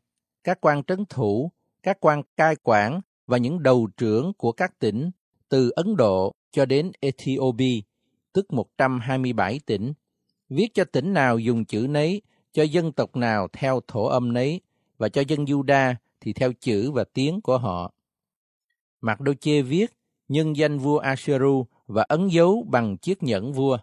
các 0.44 0.60
quan 0.60 0.84
trấn 0.84 1.04
thủ, 1.08 1.50
các 1.82 1.96
quan 2.00 2.22
cai 2.36 2.56
quản 2.62 3.00
và 3.26 3.38
những 3.38 3.62
đầu 3.62 3.88
trưởng 3.96 4.32
của 4.32 4.52
các 4.52 4.78
tỉnh 4.78 5.10
từ 5.48 5.70
Ấn 5.70 5.96
Độ 5.96 6.34
cho 6.52 6.64
đến 6.64 6.92
Ethiopia, 7.00 7.80
tức 8.32 8.52
127 8.52 9.60
tỉnh. 9.66 9.92
Viết 10.48 10.74
cho 10.74 10.84
tỉnh 10.84 11.12
nào 11.12 11.38
dùng 11.38 11.64
chữ 11.64 11.86
nấy, 11.90 12.22
cho 12.52 12.62
dân 12.62 12.92
tộc 12.92 13.16
nào 13.16 13.48
theo 13.52 13.80
thổ 13.88 14.04
âm 14.04 14.32
nấy, 14.32 14.60
và 14.98 15.08
cho 15.08 15.22
dân 15.28 15.44
Juda 15.44 15.94
thì 16.20 16.32
theo 16.32 16.52
chữ 16.52 16.90
và 16.90 17.04
tiếng 17.04 17.40
của 17.40 17.58
họ. 17.58 17.92
Mạc 19.00 19.20
Đô 19.20 19.34
Chê 19.34 19.62
viết 19.62 19.92
nhân 20.28 20.56
danh 20.56 20.78
vua 20.78 20.98
Asheru 20.98 21.66
và 21.86 22.02
ấn 22.08 22.28
dấu 22.28 22.66
bằng 22.70 22.96
chiếc 22.96 23.22
nhẫn 23.22 23.52
vua. 23.52 23.78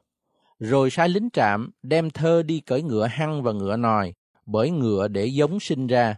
Rồi 0.60 0.90
sai 0.90 1.10
lính 1.10 1.30
trạm 1.34 1.72
đem 1.84 2.10
thơ 2.10 2.44
đi 2.44 2.60
cởi 2.60 2.82
ngựa 2.82 3.08
hăng 3.08 3.44
và 3.44 3.52
ngựa 3.52 3.78
nòi, 3.78 4.14
bởi 4.46 4.70
ngựa 4.70 5.08
để 5.08 5.26
giống 5.26 5.60
sinh 5.60 5.88
ra. 5.88 6.16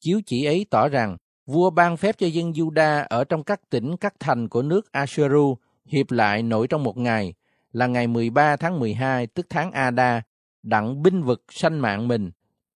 Chiếu 0.00 0.20
chỉ 0.26 0.44
ấy 0.44 0.66
tỏ 0.70 0.88
rằng 0.88 1.16
vua 1.46 1.70
ban 1.70 1.96
phép 1.96 2.18
cho 2.18 2.26
dân 2.26 2.52
Juda 2.52 3.06
ở 3.08 3.24
trong 3.24 3.44
các 3.44 3.70
tỉnh 3.70 3.96
các 3.96 4.14
thành 4.20 4.48
của 4.48 4.62
nước 4.62 4.92
Asheru 4.92 5.56
hiệp 5.86 6.10
lại 6.10 6.42
nổi 6.42 6.68
trong 6.68 6.82
một 6.82 6.96
ngày, 6.96 7.34
là 7.72 7.86
ngày 7.86 8.06
13 8.06 8.56
tháng 8.56 8.80
12 8.80 9.26
tức 9.26 9.46
tháng 9.50 9.72
Ada, 9.72 10.22
đặng 10.62 11.02
binh 11.02 11.22
vực 11.22 11.44
sanh 11.50 11.80
mạng 11.80 12.08
mình, 12.08 12.30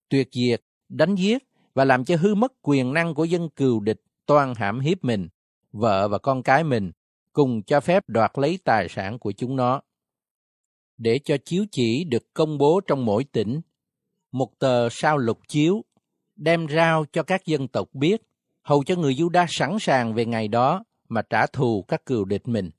tuyệt 0.09 0.29
diệt, 0.33 0.63
đánh 0.89 1.15
giết 1.15 1.43
và 1.75 1.85
làm 1.85 2.05
cho 2.05 2.17
hư 2.17 2.35
mất 2.35 2.53
quyền 2.63 2.93
năng 2.93 3.15
của 3.15 3.25
dân 3.25 3.49
cừu 3.49 3.81
địch 3.81 4.03
toàn 4.27 4.55
hãm 4.55 4.81
hiếp 4.81 5.05
mình, 5.05 5.29
vợ 5.73 6.09
và 6.09 6.19
con 6.19 6.43
cái 6.43 6.65
mình, 6.65 6.93
cùng 7.33 7.63
cho 7.63 7.81
phép 7.81 8.05
đoạt 8.09 8.33
lấy 8.35 8.59
tài 8.65 8.89
sản 8.89 9.19
của 9.19 9.33
chúng 9.33 9.57
nó. 9.57 9.81
Để 10.99 11.19
cho 11.25 11.37
chiếu 11.45 11.65
chỉ 11.71 12.05
được 12.05 12.35
công 12.35 12.59
bố 12.59 12.81
trong 12.87 13.05
mỗi 13.05 13.25
tỉnh, 13.25 13.61
một 14.33 14.59
tờ 14.59 14.89
sao 14.89 15.19
lục 15.19 15.39
chiếu 15.49 15.85
đem 16.37 16.67
rao 16.69 17.05
cho 17.13 17.23
các 17.23 17.47
dân 17.47 17.69
tộc 17.69 17.89
biết, 17.93 18.23
hầu 18.69 18.85
cho 18.85 18.97
người 18.97 19.15
Juda 19.15 19.47
sẵn 19.49 19.77
sàng 19.81 20.15
về 20.15 20.27
ngày 20.27 20.49
đó 20.49 20.85
mà 21.09 21.23
trả 21.23 21.47
thù 21.47 21.85
các 21.89 22.07
cừu 22.07 22.25
địch 22.25 22.49
mình. 22.49 22.71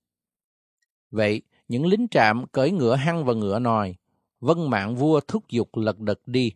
Vậy, 1.11 1.41
những 1.67 1.85
lính 1.85 2.07
trạm 2.11 2.45
cởi 2.51 2.71
ngựa 2.71 2.95
hăng 2.95 3.25
và 3.25 3.33
ngựa 3.33 3.59
nòi, 3.59 3.95
vân 4.39 4.69
mạng 4.69 4.95
vua 4.95 5.19
thúc 5.27 5.49
giục 5.49 5.77
lật 5.77 5.99
đật 5.99 6.19
đi. 6.25 6.51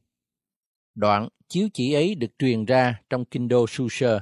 Đoạn 0.96 1.28
chiếu 1.48 1.68
chỉ 1.74 1.94
ấy 1.94 2.16
được 2.16 2.32
truyền 2.40 2.66
ra 2.66 3.02
trong 3.10 3.26
kinh 3.26 3.48
đô 3.48 3.66
Su-sơ. 3.66 4.20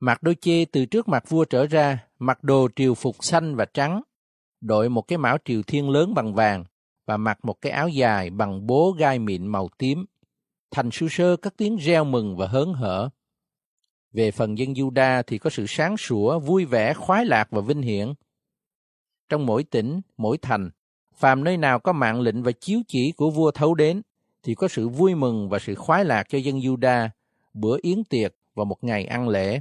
Mặc 0.00 0.22
đôi 0.22 0.36
chê 0.40 0.64
từ 0.64 0.86
trước 0.86 1.08
mặt 1.08 1.28
vua 1.28 1.44
trở 1.44 1.66
ra, 1.66 2.06
mặc 2.18 2.44
đồ 2.44 2.68
triều 2.76 2.94
phục 2.94 3.24
xanh 3.24 3.56
và 3.56 3.64
trắng, 3.64 4.02
đội 4.60 4.88
một 4.88 5.02
cái 5.02 5.18
mão 5.18 5.38
triều 5.44 5.62
thiên 5.62 5.90
lớn 5.90 6.14
bằng 6.14 6.34
vàng 6.34 6.64
và 7.06 7.16
mặc 7.16 7.38
một 7.42 7.60
cái 7.60 7.72
áo 7.72 7.88
dài 7.88 8.30
bằng 8.30 8.66
bố 8.66 8.94
gai 8.98 9.18
mịn 9.18 9.46
màu 9.46 9.68
tím. 9.78 10.04
Thành 10.70 10.88
Su-sơ 10.88 11.36
tiếng 11.56 11.76
reo 11.76 12.04
mừng 12.04 12.36
và 12.36 12.46
hớn 12.46 12.72
hở. 12.72 13.10
Về 14.12 14.30
phần 14.30 14.58
dân 14.58 14.72
Juda 14.72 15.22
thì 15.26 15.38
có 15.38 15.50
sự 15.50 15.64
sáng 15.68 15.96
sủa, 15.96 16.38
vui 16.38 16.64
vẻ, 16.64 16.94
khoái 16.94 17.24
lạc 17.24 17.50
và 17.50 17.60
vinh 17.60 17.82
hiển. 17.82 18.14
Trong 19.28 19.46
mỗi 19.46 19.64
tỉnh, 19.64 20.00
mỗi 20.16 20.38
thành, 20.38 20.70
phàm 21.14 21.44
nơi 21.44 21.56
nào 21.56 21.78
có 21.78 21.92
mạng 21.92 22.20
lệnh 22.20 22.42
và 22.42 22.52
chiếu 22.52 22.80
chỉ 22.88 23.12
của 23.12 23.30
vua 23.30 23.50
thấu 23.50 23.74
đến, 23.74 24.02
thì 24.42 24.54
có 24.54 24.68
sự 24.68 24.88
vui 24.88 25.14
mừng 25.14 25.48
và 25.48 25.58
sự 25.58 25.74
khoái 25.74 26.04
lạc 26.04 26.26
cho 26.28 26.38
dân 26.38 26.58
Juda, 26.58 27.08
bữa 27.54 27.76
yến 27.82 28.04
tiệc 28.04 28.34
và 28.54 28.64
một 28.64 28.84
ngày 28.84 29.04
ăn 29.04 29.28
lễ. 29.28 29.60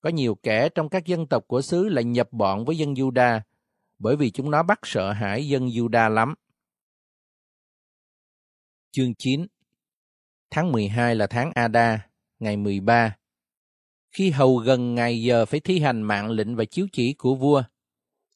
Có 0.00 0.10
nhiều 0.10 0.34
kẻ 0.34 0.68
trong 0.68 0.88
các 0.88 1.06
dân 1.06 1.26
tộc 1.26 1.44
của 1.46 1.62
xứ 1.62 1.88
là 1.88 2.02
nhập 2.02 2.28
bọn 2.32 2.64
với 2.64 2.78
dân 2.78 2.94
Juda, 2.94 3.40
bởi 3.98 4.16
vì 4.16 4.30
chúng 4.30 4.50
nó 4.50 4.62
bắt 4.62 4.80
sợ 4.82 5.12
hãi 5.12 5.48
dân 5.48 5.66
Juda 5.66 6.08
lắm. 6.08 6.34
Chương 8.90 9.14
9 9.14 9.46
Tháng 10.50 10.72
12 10.72 11.14
là 11.14 11.26
tháng 11.26 11.50
Ada, 11.54 12.08
ngày 12.38 12.56
13. 12.56 13.16
Khi 14.10 14.30
hầu 14.30 14.56
gần 14.56 14.94
ngày 14.94 15.22
giờ 15.22 15.46
phải 15.46 15.60
thi 15.60 15.80
hành 15.80 16.02
mạng 16.02 16.30
lệnh 16.30 16.56
và 16.56 16.64
chiếu 16.64 16.86
chỉ 16.92 17.12
của 17.12 17.34
vua, 17.34 17.62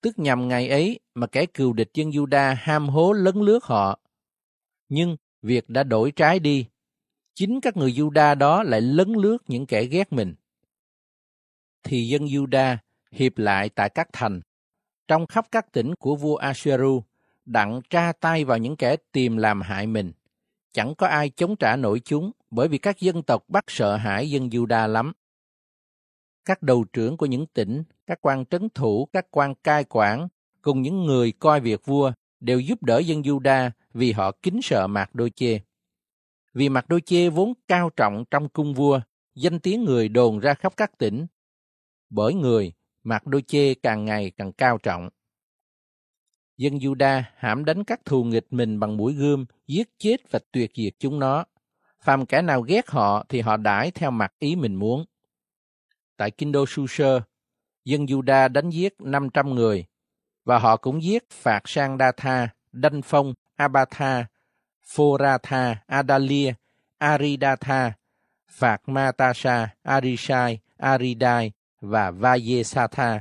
tức 0.01 0.19
nhằm 0.19 0.49
ngày 0.49 0.69
ấy 0.69 1.01
mà 1.15 1.27
kẻ 1.27 1.47
cừu 1.47 1.73
địch 1.73 1.91
dân 1.95 2.11
Juda 2.11 2.55
ham 2.59 2.89
hố 2.89 3.13
lấn 3.13 3.35
lướt 3.37 3.65
họ. 3.65 4.01
Nhưng 4.89 5.17
việc 5.43 5.69
đã 5.69 5.83
đổi 5.83 6.11
trái 6.11 6.39
đi. 6.39 6.67
Chính 7.35 7.61
các 7.61 7.77
người 7.77 7.93
Juda 7.93 8.39
đó 8.39 8.63
lại 8.63 8.81
lấn 8.81 9.13
lướt 9.13 9.39
những 9.49 9.67
kẻ 9.67 9.85
ghét 9.85 10.13
mình. 10.13 10.35
Thì 11.83 12.09
dân 12.09 12.25
Juda 12.25 12.77
hiệp 13.13 13.39
lại 13.39 13.69
tại 13.69 13.89
các 13.89 14.09
thành, 14.13 14.41
trong 15.09 15.27
khắp 15.27 15.47
các 15.51 15.73
tỉnh 15.73 15.95
của 15.95 16.17
vua 16.17 16.37
Asheru, 16.37 17.03
đặng 17.45 17.81
tra 17.91 18.13
tay 18.21 18.45
vào 18.45 18.59
những 18.59 18.77
kẻ 18.77 18.97
tìm 19.13 19.37
làm 19.37 19.61
hại 19.61 19.87
mình. 19.87 20.13
Chẳng 20.73 20.95
có 20.95 21.07
ai 21.07 21.31
chống 21.31 21.57
trả 21.57 21.77
nổi 21.77 22.01
chúng, 22.05 22.31
bởi 22.51 22.69
vì 22.69 22.79
các 22.79 23.01
dân 23.01 23.23
tộc 23.23 23.45
bắt 23.49 23.65
sợ 23.69 23.97
hãi 23.97 24.31
dân 24.31 24.49
Juda 24.49 24.89
lắm. 24.89 25.13
Các 26.45 26.63
đầu 26.63 26.85
trưởng 26.93 27.17
của 27.17 27.27
những 27.27 27.47
tỉnh, 27.47 27.83
các 28.07 28.19
quan 28.21 28.45
trấn 28.47 28.69
thủ, 28.75 29.09
các 29.13 29.27
quan 29.31 29.55
cai 29.55 29.85
quản, 29.85 30.29
cùng 30.63 30.83
những 30.83 31.05
người 31.05 31.33
coi 31.33 31.61
việc 31.61 31.87
vua 31.87 32.13
đều 32.41 32.61
giúp 32.61 32.83
đỡ 32.83 32.99
dân 32.99 33.23
Juda 33.23 33.71
vì 33.95 34.13
họ 34.13 34.33
kính 34.43 34.61
sợ 34.63 34.87
Mạc 34.87 35.15
Đô 35.15 35.29
Chê. 35.29 35.61
Vì 36.55 36.69
Mạc 36.69 36.89
Đô 36.89 37.01
Chê 37.01 37.29
vốn 37.29 37.53
cao 37.69 37.91
trọng 37.97 38.25
trong 38.31 38.49
cung 38.49 38.75
vua, 38.75 39.01
danh 39.35 39.61
tiếng 39.61 39.85
người 39.85 40.09
đồn 40.09 40.39
ra 40.39 40.55
khắp 40.55 40.73
các 40.77 40.99
tỉnh. 40.99 41.27
Bởi 42.11 42.35
người, 42.35 42.73
Mạc 43.03 43.27
Đô 43.27 43.41
Chê 43.41 43.75
càng 43.75 44.05
ngày 44.05 44.31
càng 44.31 44.53
cao 44.53 44.79
trọng. 44.79 45.09
Dân 46.57 46.79
Juda 46.79 47.23
hãm 47.37 47.65
đánh 47.65 47.85
các 47.85 48.05
thù 48.05 48.25
nghịch 48.25 48.47
mình 48.51 48.81
bằng 48.81 48.97
mũi 48.97 49.15
gươm, 49.15 49.45
giết 49.67 49.89
chết 49.99 50.17
và 50.31 50.39
tuyệt 50.53 50.71
diệt 50.75 50.95
chúng 50.99 51.19
nó. 51.19 51.45
Phàm 52.01 52.27
kẻ 52.27 52.43
nào 52.43 52.63
ghét 52.63 52.91
họ 52.91 53.25
thì 53.29 53.41
họ 53.41 53.57
đãi 53.57 53.91
theo 53.91 54.11
mặt 54.11 54.33
ý 54.39 54.57
mình 54.57 54.75
muốn. 54.75 55.05
Tại 56.17 56.31
Kinh 56.31 56.53
đô 56.53 56.65
Su-sơ, 56.65 57.21
dân 57.85 58.07
Juda 58.07 58.49
đánh 58.53 58.71
giết 58.71 58.95
500 58.99 59.55
người, 59.55 59.85
và 60.45 60.59
họ 60.59 60.77
cũng 60.77 61.03
giết 61.03 61.31
phạt 61.31 61.61
sang 61.65 61.99
Đa 61.99 62.13
Tha, 62.13 62.49
Đanh 62.73 63.03
Phong, 63.03 63.35
Abatha, 63.57 64.27
Phoratha, 64.85 65.77
Adalia, 65.87 66.55
Aridatha, 66.99 67.93
Phạt 68.49 68.89
Matasha, 68.89 69.75
Arishai, 69.83 70.59
Aridai 70.77 71.53
và 71.81 72.11
Vayesatha, 72.11 73.21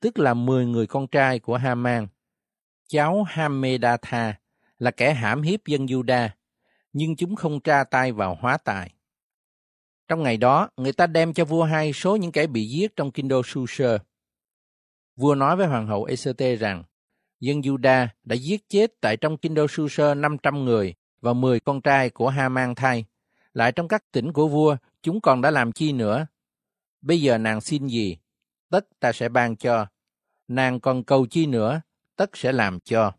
tức 0.00 0.18
là 0.18 0.34
10 0.34 0.66
người 0.66 0.86
con 0.86 1.06
trai 1.06 1.38
của 1.38 1.56
Haman. 1.56 2.06
Cháu 2.88 3.22
Hamedatha 3.22 4.34
là 4.78 4.90
kẻ 4.90 5.14
hãm 5.14 5.42
hiếp 5.42 5.66
dân 5.66 5.86
Juda, 5.86 6.28
nhưng 6.92 7.16
chúng 7.16 7.36
không 7.36 7.60
tra 7.60 7.84
tay 7.84 8.12
vào 8.12 8.38
hóa 8.40 8.58
tài. 8.58 8.95
Trong 10.08 10.22
ngày 10.22 10.36
đó, 10.36 10.70
người 10.76 10.92
ta 10.92 11.06
đem 11.06 11.32
cho 11.34 11.44
vua 11.44 11.64
hai 11.64 11.92
số 11.92 12.16
những 12.16 12.32
kẻ 12.32 12.46
bị 12.46 12.68
giết 12.68 12.96
trong 12.96 13.10
kinh 13.10 13.28
đô 13.28 13.42
Susa. 13.44 13.98
Vua 15.16 15.34
nói 15.34 15.56
với 15.56 15.66
hoàng 15.66 15.86
hậu 15.86 16.04
Eserte 16.04 16.56
rằng, 16.56 16.84
dân 17.40 17.60
Juda 17.60 18.06
đã 18.24 18.36
giết 18.36 18.68
chết 18.68 18.92
tại 19.00 19.16
trong 19.16 19.38
kinh 19.38 19.54
đô 19.54 19.66
Susa 19.68 20.14
500 20.14 20.64
người 20.64 20.94
và 21.20 21.32
10 21.32 21.60
con 21.60 21.80
trai 21.80 22.10
của 22.10 22.28
Haman 22.28 22.74
thay. 22.74 23.04
Lại 23.52 23.72
trong 23.72 23.88
các 23.88 24.12
tỉnh 24.12 24.32
của 24.32 24.48
vua, 24.48 24.76
chúng 25.02 25.20
còn 25.20 25.40
đã 25.40 25.50
làm 25.50 25.72
chi 25.72 25.92
nữa? 25.92 26.26
Bây 27.00 27.20
giờ 27.20 27.38
nàng 27.38 27.60
xin 27.60 27.86
gì? 27.86 28.16
Tất 28.70 28.86
ta 29.00 29.12
sẽ 29.12 29.28
ban 29.28 29.56
cho. 29.56 29.86
Nàng 30.48 30.80
còn 30.80 31.04
cầu 31.04 31.26
chi 31.26 31.46
nữa? 31.46 31.80
Tất 32.16 32.36
sẽ 32.36 32.52
làm 32.52 32.80
cho. 32.80 33.12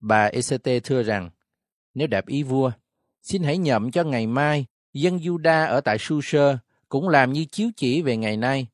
Bà 0.00 0.24
Esete 0.24 0.80
thưa 0.80 1.02
rằng, 1.02 1.30
nếu 1.94 2.06
đẹp 2.06 2.26
ý 2.26 2.42
vua, 2.42 2.70
xin 3.22 3.42
hãy 3.42 3.58
nhậm 3.58 3.90
cho 3.90 4.04
ngày 4.04 4.26
mai, 4.26 4.66
dân 5.00 5.18
Juda 5.18 5.68
ở 5.68 5.80
tại 5.80 5.98
Su-sơ 5.98 6.56
cũng 6.88 7.08
làm 7.08 7.32
như 7.32 7.44
chiếu 7.44 7.70
chỉ 7.76 8.02
về 8.02 8.16
ngày 8.16 8.36
nay, 8.36 8.66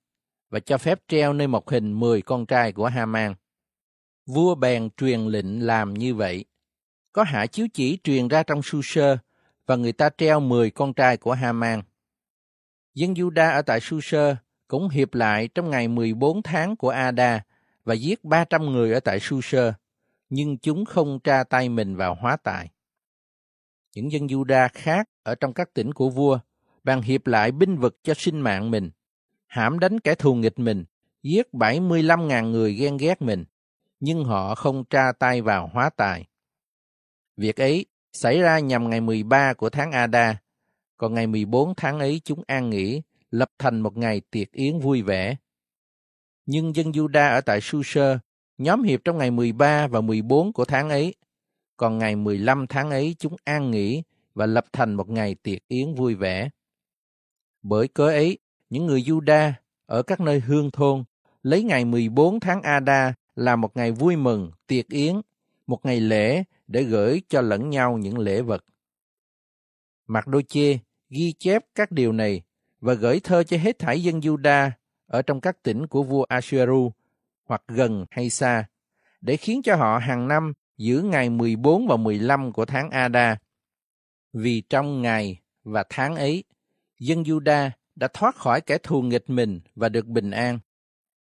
và 0.50 0.60
cho 0.60 0.78
phép 0.78 1.00
treo 1.08 1.32
nơi 1.32 1.46
một 1.46 1.70
hình 1.70 2.00
10 2.00 2.22
con 2.22 2.46
trai 2.46 2.72
của 2.72 2.86
Haman. 2.86 3.34
Vua 4.26 4.54
bèn 4.54 4.88
truyền 4.96 5.20
lệnh 5.20 5.66
làm 5.66 5.94
như 5.94 6.14
vậy. 6.14 6.44
Có 7.12 7.22
hạ 7.22 7.46
chiếu 7.46 7.66
chỉ 7.74 7.98
truyền 8.04 8.28
ra 8.28 8.42
trong 8.42 8.60
Su-sơ, 8.60 9.16
và 9.66 9.76
người 9.76 9.92
ta 9.92 10.10
treo 10.18 10.40
10 10.40 10.70
con 10.70 10.94
trai 10.94 11.16
của 11.16 11.32
Haman. 11.32 11.82
Dân 12.94 13.14
Juda 13.14 13.52
ở 13.52 13.62
tại 13.62 13.80
Su-sơ 13.80 14.34
cũng 14.68 14.88
hiệp 14.88 15.14
lại 15.14 15.48
trong 15.48 15.70
ngày 15.70 15.88
14 15.88 16.42
tháng 16.42 16.76
của 16.76 16.90
Ada 16.90 17.44
và 17.84 17.94
giết 17.94 18.24
300 18.24 18.66
người 18.66 18.92
ở 18.92 19.00
tại 19.00 19.18
Su-sơ, 19.18 19.72
nhưng 20.30 20.58
chúng 20.58 20.84
không 20.84 21.20
tra 21.20 21.44
tay 21.44 21.68
mình 21.68 21.96
vào 21.96 22.14
hóa 22.14 22.36
tài. 22.36 22.70
Những 23.94 24.12
dân 24.12 24.26
Juda 24.26 24.68
khác 24.72 25.08
ở 25.22 25.34
trong 25.34 25.52
các 25.52 25.74
tỉnh 25.74 25.92
của 25.92 26.08
vua 26.08 26.38
bàn 26.84 27.02
hiệp 27.02 27.26
lại 27.26 27.52
binh 27.52 27.76
vực 27.76 27.98
cho 28.02 28.14
sinh 28.14 28.40
mạng 28.40 28.70
mình, 28.70 28.90
hãm 29.46 29.78
đánh 29.78 30.00
kẻ 30.00 30.14
thù 30.14 30.34
nghịch 30.34 30.58
mình, 30.58 30.84
giết 31.22 31.46
75.000 31.52 32.50
người 32.50 32.74
ghen 32.74 32.96
ghét 32.96 33.22
mình, 33.22 33.44
nhưng 34.00 34.24
họ 34.24 34.54
không 34.54 34.84
tra 34.84 35.12
tay 35.12 35.42
vào 35.42 35.70
hóa 35.72 35.90
tài. 35.96 36.26
Việc 37.36 37.60
ấy 37.60 37.86
xảy 38.12 38.40
ra 38.40 38.58
nhằm 38.58 38.90
ngày 38.90 39.00
13 39.00 39.54
của 39.54 39.70
tháng 39.70 39.92
Ada, 39.92 40.40
còn 40.96 41.14
ngày 41.14 41.26
14 41.26 41.74
tháng 41.76 41.98
ấy 41.98 42.20
chúng 42.24 42.42
an 42.46 42.70
nghỉ, 42.70 43.02
lập 43.30 43.48
thành 43.58 43.80
một 43.80 43.96
ngày 43.96 44.22
tiệc 44.30 44.52
yến 44.52 44.78
vui 44.78 45.02
vẻ. 45.02 45.36
Nhưng 46.46 46.76
dân 46.76 46.90
Juda 46.90 47.30
ở 47.34 47.40
tại 47.40 47.60
Susa, 47.62 48.18
nhóm 48.58 48.82
hiệp 48.82 49.00
trong 49.04 49.18
ngày 49.18 49.30
13 49.30 49.86
và 49.86 50.00
14 50.00 50.52
của 50.52 50.64
tháng 50.64 50.88
ấy, 50.88 51.14
còn 51.82 51.98
ngày 51.98 52.16
15 52.16 52.66
tháng 52.66 52.90
ấy 52.90 53.14
chúng 53.18 53.36
an 53.44 53.70
nghỉ 53.70 54.02
và 54.34 54.46
lập 54.46 54.64
thành 54.72 54.94
một 54.94 55.08
ngày 55.08 55.34
tiệc 55.34 55.68
yến 55.68 55.94
vui 55.94 56.14
vẻ. 56.14 56.50
Bởi 57.62 57.88
cớ 57.88 58.06
ấy, 58.06 58.38
những 58.70 58.86
người 58.86 59.02
Juda 59.02 59.52
ở 59.86 60.02
các 60.02 60.20
nơi 60.20 60.40
hương 60.40 60.70
thôn 60.70 61.04
lấy 61.42 61.62
ngày 61.62 61.84
14 61.84 62.40
tháng 62.40 62.62
Ada 62.62 63.14
là 63.36 63.56
một 63.56 63.76
ngày 63.76 63.92
vui 63.92 64.16
mừng, 64.16 64.50
tiệc 64.66 64.88
yến, 64.88 65.20
một 65.66 65.86
ngày 65.86 66.00
lễ 66.00 66.44
để 66.66 66.82
gửi 66.82 67.22
cho 67.28 67.40
lẫn 67.40 67.70
nhau 67.70 67.98
những 67.98 68.18
lễ 68.18 68.42
vật. 68.42 68.64
Mặt 70.06 70.26
đôi 70.26 70.42
chê 70.42 70.78
ghi 71.10 71.32
chép 71.32 71.64
các 71.74 71.92
điều 71.92 72.12
này 72.12 72.42
và 72.80 72.94
gửi 72.94 73.20
thơ 73.20 73.42
cho 73.44 73.56
hết 73.56 73.78
thảy 73.78 74.02
dân 74.02 74.20
Juda 74.20 74.70
ở 75.06 75.22
trong 75.22 75.40
các 75.40 75.62
tỉnh 75.62 75.86
của 75.86 76.02
vua 76.02 76.24
Asheru, 76.28 76.92
hoặc 77.44 77.62
gần 77.68 78.06
hay 78.10 78.30
xa, 78.30 78.64
để 79.20 79.36
khiến 79.36 79.62
cho 79.62 79.76
họ 79.76 79.98
hàng 79.98 80.28
năm 80.28 80.52
giữa 80.82 81.02
ngày 81.02 81.30
14 81.30 81.86
và 81.86 81.96
15 81.96 82.52
của 82.52 82.64
tháng 82.64 82.90
Ada. 82.90 83.36
Vì 84.32 84.60
trong 84.60 85.02
ngày 85.02 85.40
và 85.64 85.84
tháng 85.88 86.16
ấy, 86.16 86.44
dân 86.98 87.22
Juda 87.22 87.70
đã 87.94 88.08
thoát 88.14 88.36
khỏi 88.36 88.60
kẻ 88.60 88.78
thù 88.78 89.02
nghịch 89.02 89.30
mình 89.30 89.60
và 89.74 89.88
được 89.88 90.06
bình 90.06 90.30
an. 90.30 90.58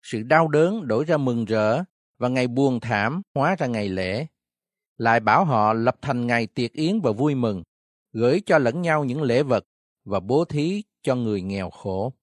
Sự 0.04 0.24
đau 0.24 0.48
đớn 0.48 0.88
đổi 0.88 1.06
ra 1.06 1.18
mừng 1.18 1.46
rỡ 1.46 1.84
và 2.18 2.28
ngày 2.28 2.48
buồn 2.48 2.80
thảm 2.80 3.22
hóa 3.36 3.56
ra 3.60 3.68
ngày 3.68 3.90
lễ. 3.90 4.28
Lại 4.98 5.20
bảo 5.20 5.46
họ 5.46 5.74
lập 5.74 5.96
thành 6.02 6.28
ngày 6.28 6.48
tiệc 6.48 6.74
yến 6.74 7.02
và 7.02 7.12
vui 7.12 7.36
mừng, 7.36 7.64
gửi 8.14 8.42
cho 8.46 8.58
lẫn 8.58 8.82
nhau 8.82 9.04
những 9.04 9.22
lễ 9.22 9.44
vật 9.44 9.66
và 10.06 10.20
bố 10.20 10.46
thí 10.46 10.84
cho 11.02 11.16
người 11.16 11.42
nghèo 11.42 11.70
khổ. 11.70 12.14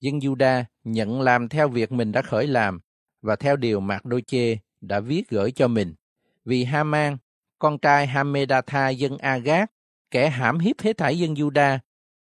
Dân 0.00 0.18
Juda 0.18 0.64
nhận 0.84 1.20
làm 1.20 1.48
theo 1.48 1.68
việc 1.68 1.92
mình 1.92 2.12
đã 2.12 2.22
khởi 2.22 2.46
làm 2.46 2.80
và 3.22 3.36
theo 3.36 3.56
điều 3.56 3.80
Mạc 3.80 4.04
Đô 4.04 4.20
Chê 4.20 4.56
đã 4.88 5.00
viết 5.00 5.30
gửi 5.30 5.50
cho 5.50 5.68
mình. 5.68 5.94
Vì 6.44 6.64
Haman, 6.64 7.16
con 7.58 7.78
trai 7.78 8.06
Hamedatha 8.06 8.88
dân 8.88 9.18
Agat, 9.18 9.70
kẻ 10.10 10.30
hãm 10.30 10.58
hiếp 10.58 10.80
hết 10.80 10.98
thảy 10.98 11.18
dân 11.18 11.34
Juda, 11.34 11.78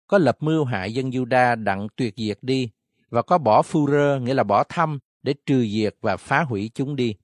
có 0.07 0.19
lập 0.19 0.37
mưu 0.41 0.65
hại 0.65 0.95
dân 0.95 1.11
Juda 1.11 1.65
đặng 1.65 1.89
tuyệt 1.97 2.15
diệt 2.17 2.39
đi 2.43 2.71
và 3.11 3.23
có 3.23 3.39
bỏ 3.39 3.63
phu 3.63 3.87
rơ 3.91 4.19
nghĩa 4.19 4.35
là 4.35 4.45
bỏ 4.45 4.65
thăm 4.65 4.99
để 5.23 5.35
trừ 5.47 5.67
diệt 5.67 5.95
và 6.01 6.17
phá 6.17 6.43
hủy 6.43 6.71
chúng 6.75 6.97
đi. 6.97 7.15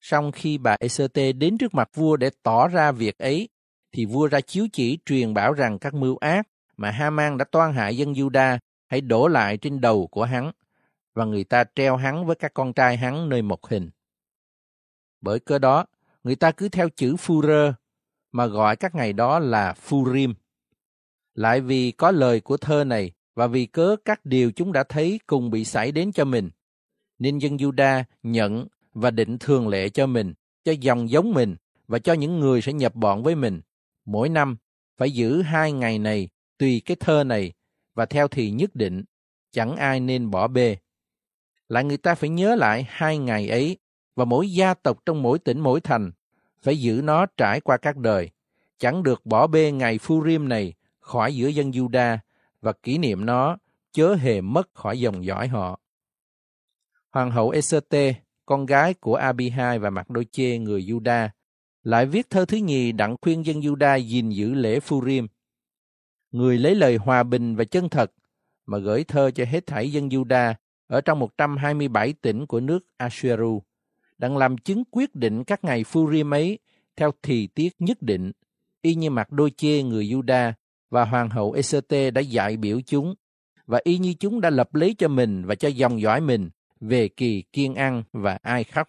Song 0.00 0.32
khi 0.32 0.58
bà 0.58 0.76
Eserte 0.80 1.32
đến 1.32 1.58
trước 1.58 1.74
mặt 1.74 1.88
vua 1.94 2.16
để 2.16 2.30
tỏ 2.42 2.68
ra 2.68 2.92
việc 2.92 3.18
ấy, 3.18 3.48
thì 3.92 4.04
vua 4.04 4.26
ra 4.26 4.40
chiếu 4.40 4.66
chỉ 4.72 4.98
truyền 5.06 5.34
bảo 5.34 5.52
rằng 5.52 5.78
các 5.78 5.94
mưu 5.94 6.16
ác 6.16 6.48
mà 6.76 6.90
Haman 6.90 7.38
đã 7.38 7.44
toan 7.44 7.72
hại 7.72 7.96
dân 7.96 8.12
Juda 8.12 8.58
hãy 8.86 9.00
đổ 9.00 9.28
lại 9.28 9.56
trên 9.56 9.80
đầu 9.80 10.06
của 10.06 10.24
hắn, 10.24 10.52
và 11.14 11.24
người 11.24 11.44
ta 11.44 11.64
treo 11.74 11.96
hắn 11.96 12.26
với 12.26 12.36
các 12.36 12.54
con 12.54 12.72
trai 12.72 12.96
hắn 12.96 13.28
nơi 13.28 13.42
một 13.42 13.66
hình. 13.66 13.90
Bởi 15.24 15.40
cơ 15.40 15.58
đó, 15.58 15.84
người 16.24 16.36
ta 16.36 16.52
cứ 16.52 16.68
theo 16.68 16.88
chữ 16.88 17.16
Phu-rơ 17.16 17.72
mà 18.32 18.46
gọi 18.46 18.76
các 18.76 18.94
ngày 18.94 19.12
đó 19.12 19.38
là 19.38 19.72
Phu-rim. 19.72 20.34
Lại 21.34 21.60
vì 21.60 21.90
có 21.90 22.10
lời 22.10 22.40
của 22.40 22.56
thơ 22.56 22.84
này 22.84 23.12
và 23.34 23.46
vì 23.46 23.66
cớ 23.66 23.96
các 24.04 24.24
điều 24.24 24.52
chúng 24.52 24.72
đã 24.72 24.84
thấy 24.88 25.20
cùng 25.26 25.50
bị 25.50 25.64
xảy 25.64 25.92
đến 25.92 26.12
cho 26.12 26.24
mình, 26.24 26.50
nên 27.18 27.38
dân 27.38 27.56
Juda 27.56 28.04
nhận 28.22 28.66
và 28.92 29.10
định 29.10 29.38
thường 29.38 29.68
lệ 29.68 29.88
cho 29.88 30.06
mình, 30.06 30.34
cho 30.64 30.72
dòng 30.72 31.10
giống 31.10 31.32
mình 31.32 31.56
và 31.86 31.98
cho 31.98 32.12
những 32.12 32.40
người 32.40 32.62
sẽ 32.62 32.72
nhập 32.72 32.94
bọn 32.94 33.22
với 33.22 33.34
mình. 33.34 33.60
Mỗi 34.04 34.28
năm 34.28 34.56
phải 34.96 35.10
giữ 35.10 35.42
hai 35.42 35.72
ngày 35.72 35.98
này 35.98 36.28
tùy 36.58 36.82
cái 36.84 36.96
thơ 37.00 37.24
này 37.24 37.52
và 37.94 38.06
theo 38.06 38.28
thì 38.28 38.50
nhất 38.50 38.74
định, 38.74 39.04
chẳng 39.52 39.76
ai 39.76 40.00
nên 40.00 40.30
bỏ 40.30 40.48
bê. 40.48 40.76
Lại 41.68 41.84
người 41.84 41.96
ta 41.96 42.14
phải 42.14 42.30
nhớ 42.30 42.54
lại 42.54 42.86
hai 42.88 43.18
ngày 43.18 43.48
ấy 43.48 43.78
và 44.16 44.24
mỗi 44.24 44.50
gia 44.50 44.74
tộc 44.74 44.98
trong 45.06 45.22
mỗi 45.22 45.38
tỉnh 45.38 45.60
mỗi 45.60 45.80
thành 45.80 46.10
phải 46.62 46.80
giữ 46.80 47.00
nó 47.04 47.26
trải 47.26 47.60
qua 47.60 47.76
các 47.76 47.96
đời, 47.96 48.30
chẳng 48.78 49.02
được 49.02 49.26
bỏ 49.26 49.46
bê 49.46 49.72
ngày 49.72 49.98
Phu-rim 49.98 50.48
này 50.48 50.74
khỏi 51.00 51.36
giữa 51.36 51.48
dân 51.48 51.70
Juda 51.70 52.18
và 52.60 52.72
kỷ 52.72 52.98
niệm 52.98 53.26
nó 53.26 53.56
chớ 53.92 54.14
hề 54.14 54.40
mất 54.40 54.68
khỏi 54.74 55.00
dòng 55.00 55.24
dõi 55.24 55.48
họ. 55.48 55.80
Hoàng 57.10 57.30
hậu 57.30 57.50
Eserte, 57.50 58.14
con 58.46 58.66
gái 58.66 58.94
của 58.94 59.14
Abihai 59.14 59.78
và 59.78 59.90
Mạc 59.90 60.10
Đôi 60.10 60.26
Chê 60.32 60.58
người 60.58 60.82
Juda, 60.82 61.28
lại 61.82 62.06
viết 62.06 62.30
thơ 62.30 62.44
thứ 62.44 62.56
nhì 62.56 62.92
đặng 62.92 63.16
khuyên 63.22 63.46
dân 63.46 63.60
Juda 63.60 63.98
gìn 63.98 64.30
giữ 64.30 64.54
lễ 64.54 64.78
Phu-rim 64.80 65.26
người 66.34 66.58
lấy 66.58 66.74
lời 66.74 66.96
hòa 66.96 67.22
bình 67.22 67.56
và 67.56 67.64
chân 67.64 67.88
thật 67.88 68.12
mà 68.66 68.78
gửi 68.78 69.04
thơ 69.04 69.30
cho 69.30 69.44
hết 69.44 69.66
thảy 69.66 69.92
dân 69.92 70.08
Juda 70.08 70.54
ở 70.86 71.00
trong 71.00 71.18
127 71.18 72.12
tỉnh 72.12 72.46
của 72.46 72.60
nước 72.60 72.86
Asheru, 72.96 73.62
đang 74.24 74.36
làm 74.36 74.58
chứng 74.58 74.84
quyết 74.90 75.14
định 75.14 75.44
các 75.44 75.64
ngày 75.64 75.84
Phurim 75.84 76.34
ấy 76.34 76.58
theo 76.96 77.12
thì 77.22 77.46
tiết 77.46 77.74
nhất 77.78 78.02
định, 78.02 78.32
y 78.82 78.94
như 78.94 79.10
mặt 79.10 79.30
đôi 79.30 79.50
chê 79.50 79.82
người 79.82 80.06
Juda 80.06 80.52
và 80.90 81.04
hoàng 81.04 81.30
hậu 81.30 81.52
Esete 81.52 82.10
đã 82.10 82.20
dạy 82.20 82.56
biểu 82.56 82.80
chúng, 82.80 83.14
và 83.66 83.80
y 83.84 83.98
như 83.98 84.14
chúng 84.20 84.40
đã 84.40 84.50
lập 84.50 84.74
lấy 84.74 84.94
cho 84.98 85.08
mình 85.08 85.44
và 85.46 85.54
cho 85.54 85.68
dòng 85.68 86.00
dõi 86.00 86.20
mình 86.20 86.50
về 86.80 87.08
kỳ 87.08 87.42
kiên 87.52 87.74
ăn 87.74 88.02
và 88.12 88.38
ai 88.42 88.64
khóc. 88.64 88.88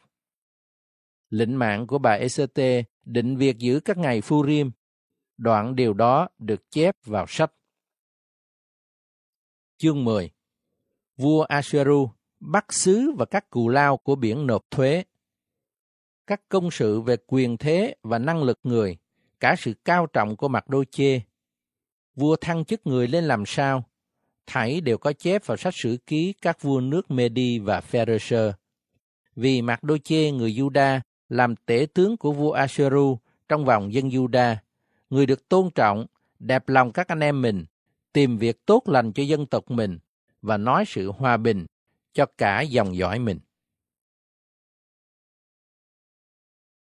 Lệnh 1.30 1.60
mạng 1.60 1.88
của 1.88 1.98
bà 1.98 2.12
Esete 2.12 2.84
định 3.06 3.38
việc 3.38 3.58
giữ 3.58 3.80
các 3.80 3.98
ngày 3.98 4.22
Phurim 4.22 4.72
Đoạn 5.38 5.76
điều 5.76 5.94
đó 5.94 6.28
được 6.40 6.72
chép 6.72 6.96
vào 7.06 7.26
sách. 7.28 7.52
Chương 9.78 10.04
10 10.04 10.32
Vua 11.18 11.44
Asheru 11.44 12.10
bắt 12.40 12.74
sứ 12.74 13.12
và 13.18 13.26
các 13.26 13.50
cù 13.50 13.70
lao 13.70 13.98
của 13.98 14.16
biển 14.16 14.48
nộp 14.48 14.72
thuế. 14.72 15.04
Các 16.28 16.42
công 16.50 16.72
sự 16.72 17.02
về 17.02 17.16
quyền 17.28 17.58
thế 17.58 17.96
và 18.04 18.20
năng 18.20 18.44
lực 18.44 18.60
người, 18.64 18.98
cả 19.40 19.56
sự 19.60 19.74
cao 19.86 20.08
trọng 20.08 20.36
của 20.36 20.48
mặt 20.48 20.70
đôi 20.70 20.86
chê. 20.86 21.22
Vua 22.16 22.36
thăng 22.36 22.66
chức 22.66 22.88
người 22.88 23.08
lên 23.08 23.24
làm 23.24 23.46
sao? 23.46 23.84
Thảy 24.48 24.82
đều 24.82 24.98
có 24.98 25.14
chép 25.14 25.46
vào 25.46 25.58
sách 25.58 25.76
sử 25.76 25.98
ký 26.08 26.34
các 26.42 26.62
vua 26.62 26.80
nước 26.80 27.12
Medi 27.12 27.60
và 27.60 27.82
Pharisee. 27.82 28.52
Vì 29.36 29.62
mặt 29.62 29.84
đôi 29.84 30.00
chê 30.00 30.32
người 30.32 30.54
Juda 30.54 31.00
làm 31.30 31.56
tể 31.56 31.88
tướng 31.94 32.18
của 32.18 32.32
vua 32.32 32.52
Asheru 32.52 33.18
trong 33.50 33.66
vòng 33.66 33.94
dân 33.94 34.10
Juda, 34.10 34.56
người 35.10 35.26
được 35.26 35.50
tôn 35.50 35.70
trọng, 35.76 36.06
đẹp 36.40 36.70
lòng 36.70 36.92
các 36.92 37.08
anh 37.08 37.20
em 37.20 37.42
mình, 37.42 37.66
tìm 38.14 38.38
việc 38.38 38.66
tốt 38.66 38.84
lành 38.86 39.14
cho 39.14 39.24
dân 39.24 39.46
tộc 39.46 39.72
mình 39.72 40.00
và 40.42 40.58
nói 40.58 40.84
sự 40.88 41.12
hòa 41.12 41.38
bình 41.38 41.66
cho 42.14 42.26
cả 42.38 42.62
dòng 42.62 42.96
dõi 42.96 43.20
mình. 43.20 43.40